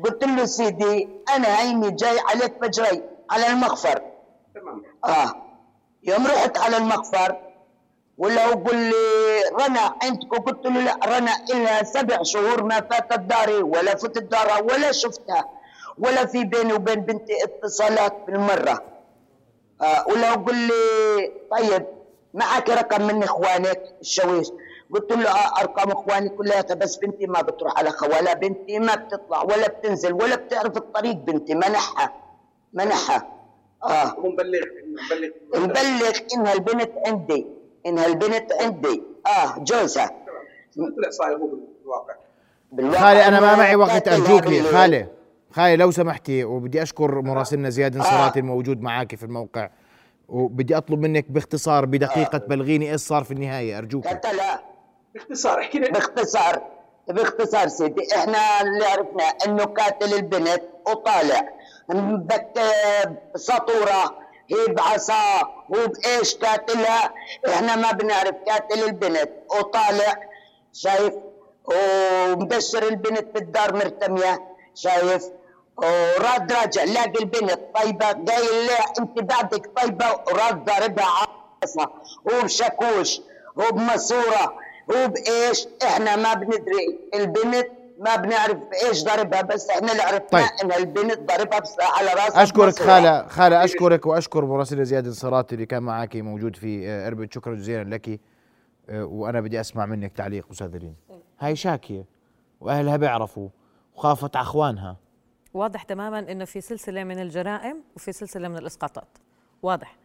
قلت 0.04 0.24
له 0.24 0.46
سيدي 0.46 1.10
أنا 1.36 1.60
هيني 1.62 1.92
جاي 1.92 2.20
عليك 2.20 2.60
بجري 2.62 3.02
على 3.32 3.48
المخفر 3.48 4.02
تمام. 4.56 4.84
آه. 5.06 5.34
يوم 6.04 6.28
رحت 6.28 6.58
على 6.58 6.78
المخفر 6.78 7.36
ولا 8.18 8.46
هو 8.48 8.52
قل 8.64 8.76
لي 8.76 8.94
رنا 9.62 9.96
عندك 10.04 10.30
قلت 10.46 10.66
له 10.66 10.82
لا 10.82 11.00
رنا 11.06 11.32
إلها 11.52 11.84
سبع 11.84 12.24
شهور 12.24 12.64
ما 12.64 12.82
فاتت 12.82 13.20
داري 13.20 13.64
ولا 13.64 13.96
فتت 13.96 14.24
دارها 14.24 14.60
ولا 14.62 14.92
شفتها 14.92 15.46
ولا 15.98 16.26
في 16.26 16.44
بيني 16.44 16.74
وبين 16.74 17.00
بنتي 17.02 17.34
اتصالات 17.44 18.14
بالمرة. 18.28 18.82
آه. 19.82 20.06
ولا 20.08 20.32
هو 20.34 20.44
قل 20.46 20.56
لي 20.56 20.72
طيب 21.52 21.86
معك 22.34 22.70
رقم 22.70 23.02
من 23.08 23.24
إخوانك؟ 23.24 23.82
الشويش. 24.02 24.48
قلت 24.92 25.12
له 25.12 25.30
آه، 25.30 25.62
أرقام 25.62 25.92
إخواني 25.92 26.30
كلها 26.30 26.62
بس 26.62 26.96
بنتي 26.98 27.28
ما 27.28 27.42
بتروح 27.42 27.78
على 27.78 27.90
خوالها 27.90 28.34
بنتي 28.34 28.80
ما 28.80 28.96
بتطلع 28.96 29.44
ولا 29.44 29.68
بتنزل 29.68 30.14
ولا 30.14 30.36
بتعرف 30.36 30.78
الطريق 30.78 31.16
بنتي 31.16 31.56
منحها 31.56 32.14
منحها. 32.74 33.28
آه. 33.84 34.16
مبلغ 34.20 34.62
مبلغ. 34.88 35.64
مبلغ 35.64 36.12
إنها 36.36 36.54
البنت 36.54 36.92
عندي 37.08 37.48
إنها 37.86 38.06
البنت 38.06 38.52
عندي. 38.62 39.04
آه 39.28 39.60
جوزها. 39.60 40.12
طلع 40.76 41.10
صاير 41.10 41.38
هو 41.38 41.48
بالواقع. 41.48 42.14
بالواقع 42.72 43.00
خالي 43.00 43.28
أنا 43.28 43.40
ما 43.40 43.56
معي 43.56 43.76
وقت 43.76 44.08
أرجوك 44.08 44.48
لي 44.48 44.62
خالي. 44.64 45.08
خاي 45.52 45.76
لو 45.76 45.92
سمحتي 45.92 46.44
وبدي 46.44 46.82
أشكر 46.84 47.22
مراسلنا 47.22 47.70
زياد 47.70 47.96
انصراتي 47.96 48.40
الموجود 48.40 48.82
معك 48.82 49.16
في 49.16 49.24
الموقع 49.24 49.70
وبدي 50.30 50.78
أطلب 50.78 51.00
منك 51.00 51.32
باختصار 51.32 51.86
بدقيقة 51.86 52.38
بلغيني 52.38 52.92
إيش 52.92 53.02
صار 53.02 53.24
في 53.24 53.32
النهاية 53.32 53.78
أرجوك. 53.78 54.08
قتلها 54.08 54.73
باختصار 55.14 55.60
احكي 55.60 55.80
لي 55.80 55.90
باختصار 55.90 56.62
باختصار 57.08 57.68
سيدي 57.68 58.16
إحنا 58.16 58.62
اللي 58.62 58.86
عرفنا 58.86 59.24
انه 59.46 59.64
قاتل 59.66 60.14
البنت 60.14 60.62
وطالع. 60.88 61.50
سطوره 63.36 64.18
هي 64.52 64.74
بعصا 64.74 65.40
هو 65.76 65.88
بإيش 65.88 66.36
قاتلها؟ 66.36 67.14
إحنا 67.50 67.76
ما 67.76 67.92
بنعرف 67.92 68.36
قاتل 68.48 68.84
البنت 68.84 69.30
وطالع. 69.60 70.16
شايف؟ 70.74 71.14
ومبشر 71.66 72.84
البنت 72.88 73.34
بالدار 73.34 73.74
مرتمية 73.76 74.42
شايف؟ 74.76 75.24
وراد 75.78 76.52
راجع 76.54 76.84
لاقي 76.84 77.20
البنت 77.20 77.60
طيبة 77.76 78.06
قايل 78.06 78.68
لها 78.68 78.86
انت 79.00 79.20
بعدك 79.20 79.72
طيبة 79.82 80.06
وراد 80.28 80.66
ضاربها 80.66 81.28
عصا 81.64 81.88
وبشاكوش 82.26 83.22
وبماسورة. 83.56 84.64
وبايش 84.90 85.68
إحنا 85.84 86.16
ما 86.16 86.34
بندري 86.34 87.00
البنت 87.16 87.68
ما 88.00 88.16
بنعرف 88.16 88.58
إيش 88.88 89.04
ضربها 89.04 89.42
بس 89.42 89.70
إحنا 89.70 89.92
اللي 89.92 90.04
عرفنا 90.04 90.30
طيب. 90.40 90.50
إن 90.64 90.72
البنت 90.72 91.20
ضربها 91.20 91.62
على 91.80 92.14
راسها 92.14 92.44
أشكرك 92.44 92.80
خالة 92.80 93.28
خالة 93.28 93.64
أشكرك 93.64 94.06
وأشكر 94.06 94.46
مراسل 94.46 94.86
زياد 94.86 95.06
انصراتي 95.06 95.56
اللي 95.56 95.66
كان 95.66 95.84
معك 95.84 96.16
موجود 96.16 96.56
في 96.56 96.90
آه، 96.90 97.08
إربد. 97.08 97.34
شكرا 97.34 97.56
جزيلا 97.56 97.96
لك. 97.96 98.20
آه، 98.90 99.06
وأنا 99.06 99.42
بدي 99.42 99.60
أسمع 99.62 99.86
منك 99.86 100.12
تعليق 100.14 100.48
أستاذ 100.52 100.78
رين. 100.78 100.96
هاي 101.40 101.56
شاكية 101.56 102.06
وأهلها 102.62 102.98
بيعرفوا 102.98 103.50
وخافت 103.96 104.36
على 104.36 104.44
أخوانها. 104.44 104.98
واضح 105.54 105.84
تماما 105.84 106.20
إنه 106.20 106.46
في 106.46 106.62
سلسلة 106.62 107.04
من 107.04 107.20
الجرائم 107.20 107.78
وفي 107.96 108.12
سلسلة 108.12 108.48
من 108.48 108.58
الإسقاطات. 108.58 109.18
واضح. 109.62 109.96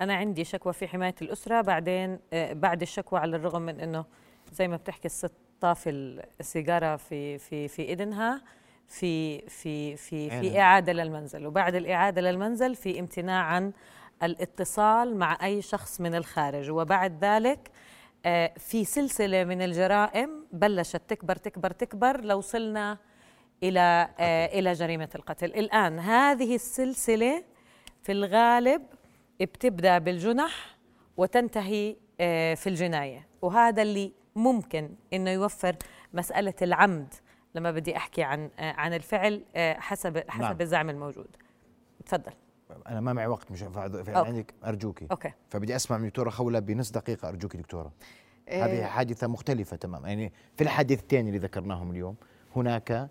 أنا 0.00 0.14
عندي 0.14 0.44
شكوى 0.44 0.72
في 0.72 0.88
حماية 0.88 1.14
الأسرة 1.22 1.60
بعدين 1.60 2.18
آه، 2.32 2.52
بعد 2.52 2.82
الشكوى 2.82 3.18
على 3.20 3.36
الرغم 3.36 3.62
من 3.62 3.80
إنه 3.80 4.04
زي 4.52 4.68
ما 4.68 4.76
بتحكي 4.76 5.06
الست 5.06 5.32
طافي 5.60 5.90
السيجارة 6.40 6.96
في 6.96 7.38
في 7.38 7.68
في 7.68 7.92
اذنها 7.92 8.42
في 8.88 9.40
في 9.48 9.96
في 9.96 10.30
في 10.30 10.60
إعادة 10.60 10.92
للمنزل. 10.92 11.46
وبعد 11.46 11.74
الإعادة 11.74 12.20
للمنزل 12.20 12.74
في 12.74 13.00
امتناع 13.00 13.42
عن 13.42 13.72
الاتصال 14.22 15.16
مع 15.16 15.38
أي 15.42 15.62
شخص 15.62 16.00
من 16.00 16.14
الخارج. 16.14 16.70
وبعد 16.70 17.24
ذلك 17.24 17.70
آه، 18.26 18.52
في 18.58 18.84
سلسلة 18.84 19.44
من 19.44 19.62
الجرائم 19.62 20.46
بلشت 20.52 21.02
تكبر 21.08 21.36
تكبر 21.36 21.70
تكبر 21.70 22.20
لو 22.20 22.38
وصلنا 22.38 22.98
إلى 23.62 24.08
آه، 24.18 24.46
إلى 24.46 24.72
جريمة 24.72 25.08
القتل. 25.14 25.46
الآن 25.46 25.98
هذه 25.98 26.54
السلسلة 26.54 27.44
في 28.02 28.12
الغالب 28.12 28.82
بتبدأ 29.40 29.98
بالجنح 29.98 30.76
وتنتهي 31.16 31.96
آه، 32.20 32.54
في 32.54 32.68
الجناية. 32.68 33.26
وهذا 33.42 33.82
اللي 33.82 34.12
ممكن 34.36 34.90
إنه 35.12 35.30
يوفر 35.30 35.76
مسألة 36.14 36.54
العمد 36.62 37.14
لما 37.54 37.70
بدي 37.70 37.96
أحكي 37.96 38.22
عن 38.22 38.50
آه، 38.58 38.72
عن 38.72 38.94
الفعل 38.94 39.42
حسب 39.56 40.22
حسب 40.28 40.42
نعم. 40.42 40.56
الزعم 40.60 40.90
الموجود. 40.90 41.36
تفضل. 42.06 42.32
أنا 42.86 43.00
ما 43.00 43.12
معي 43.12 43.26
وقت 43.26 43.50
مش 43.52 43.62
عندك 44.06 44.54
أرجوكي. 44.64 45.06
أوكي. 45.10 45.32
فبدي 45.50 45.76
أسمع 45.76 45.98
من 45.98 46.08
دكتورة 46.08 46.30
خولة 46.30 46.58
بنص 46.58 46.90
دقيقة. 46.90 47.28
أرجوكي 47.28 47.58
دكتورة. 47.58 47.92
إيه 48.48 48.64
هذه 48.64 48.84
حادثة 48.84 49.26
مختلفة 49.26 49.76
تماما. 49.76 50.08
يعني 50.08 50.32
في 50.56 50.64
الحادثتين 50.64 51.26
اللي 51.26 51.38
ذكرناهم 51.38 51.90
اليوم 51.90 52.16
هناك 52.56 53.08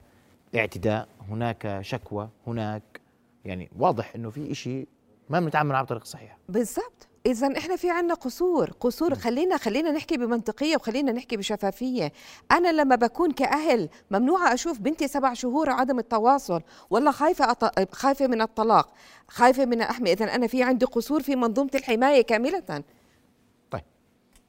اعتداء 0.56 1.08
هناك 1.30 1.78
شكوى 1.82 2.30
هناك 2.48 3.02
يعني 3.46 3.70
واضح 3.78 4.16
إنه 4.16 4.30
في 4.30 4.56
شيء 4.56 4.88
ما 5.30 5.40
بنتعامل 5.40 5.72
معه 5.72 5.84
بطريقة 5.84 6.06
صحيحة. 6.06 6.38
بالضبط. 6.50 7.08
اذا 7.26 7.58
إحنا 7.58 7.76
في 7.76 7.90
عنا 7.90 8.14
قصور. 8.14 8.72
قصور 8.80 9.16
خلينا 9.16 9.58
خلينا 9.58 9.92
نحكي 9.92 10.18
بمنطقية 10.18 10.76
وخلينا 10.76 11.12
نحكي 11.12 11.38
بشفافية. 11.38 12.12
أنا 12.52 12.72
لما 12.72 12.96
بكون 12.96 13.32
كأهل 13.32 13.90
ممنوعة 14.12 14.54
أشوف 14.54 14.80
بنتي 14.80 15.08
سبع 15.08 15.34
شهور 15.34 15.70
عدم 15.70 16.00
التواصل. 16.00 16.62
والله 16.90 17.12
خايفة 17.12 17.52
أط... 17.52 17.96
خايفة 17.96 18.28
من 18.28 18.42
الطلاق. 18.42 18.94
خايفة 19.28 19.66
من 19.66 19.82
أحمي. 19.82 20.14
اذا 20.14 20.36
أنا 20.36 20.48
في 20.48 20.64
عندي 20.64 20.86
قصور 20.86 21.22
في 21.22 21.36
منظومة 21.36 21.72
الحماية 21.76 22.22
كاملة. 22.22 22.84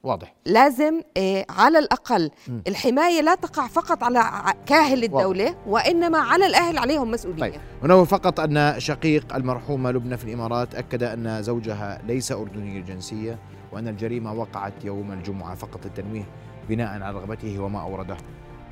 واضح. 0.03 0.33
لازم 0.45 1.01
إيه 1.17 1.45
على 1.49 1.79
الأقل 1.79 2.31
م. 2.47 2.59
الحماية 2.67 3.21
لا 3.21 3.35
تقع 3.35 3.67
فقط 3.67 4.03
على 4.03 4.23
كاهل 4.65 5.03
الدولة 5.03 5.45
واضح. 5.45 5.57
وإنما 5.67 6.17
على 6.17 6.45
الأهل 6.45 6.77
عليهم 6.77 7.11
مسؤولية. 7.11 7.41
طيب. 7.41 7.61
ونوه 7.83 8.03
فقط 8.03 8.39
أن 8.39 8.75
شقيق 8.77 9.35
المرحومة 9.35 9.91
لبنى 9.91 10.17
في 10.17 10.23
الإمارات 10.23 10.75
أكد 10.75 11.03
أن 11.03 11.43
زوجها 11.43 12.01
ليس 12.07 12.31
أردني 12.31 12.77
الجنسية 12.77 13.39
وأن 13.71 13.87
الجريمة 13.87 14.33
وقعت 14.33 14.85
يوم 14.85 15.11
الجمعة 15.11 15.55
فقط 15.55 15.85
للتنويه 15.85 16.25
بناء 16.69 16.87
على 17.01 17.11
رغبته 17.11 17.59
وما 17.59 17.81
أورده. 17.81 18.17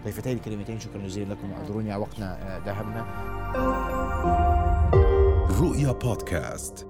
ضيفتين 0.05 0.38
الكلمتين 0.38 0.79
شكرا 0.79 1.01
جزيلا 1.01 1.33
لكم 1.33 1.51
واعذروني 1.51 1.95
وقتنا 1.95 2.61
داهمنا 2.65 3.05
رؤيا 5.61 5.91
بودكاست. 5.91 6.88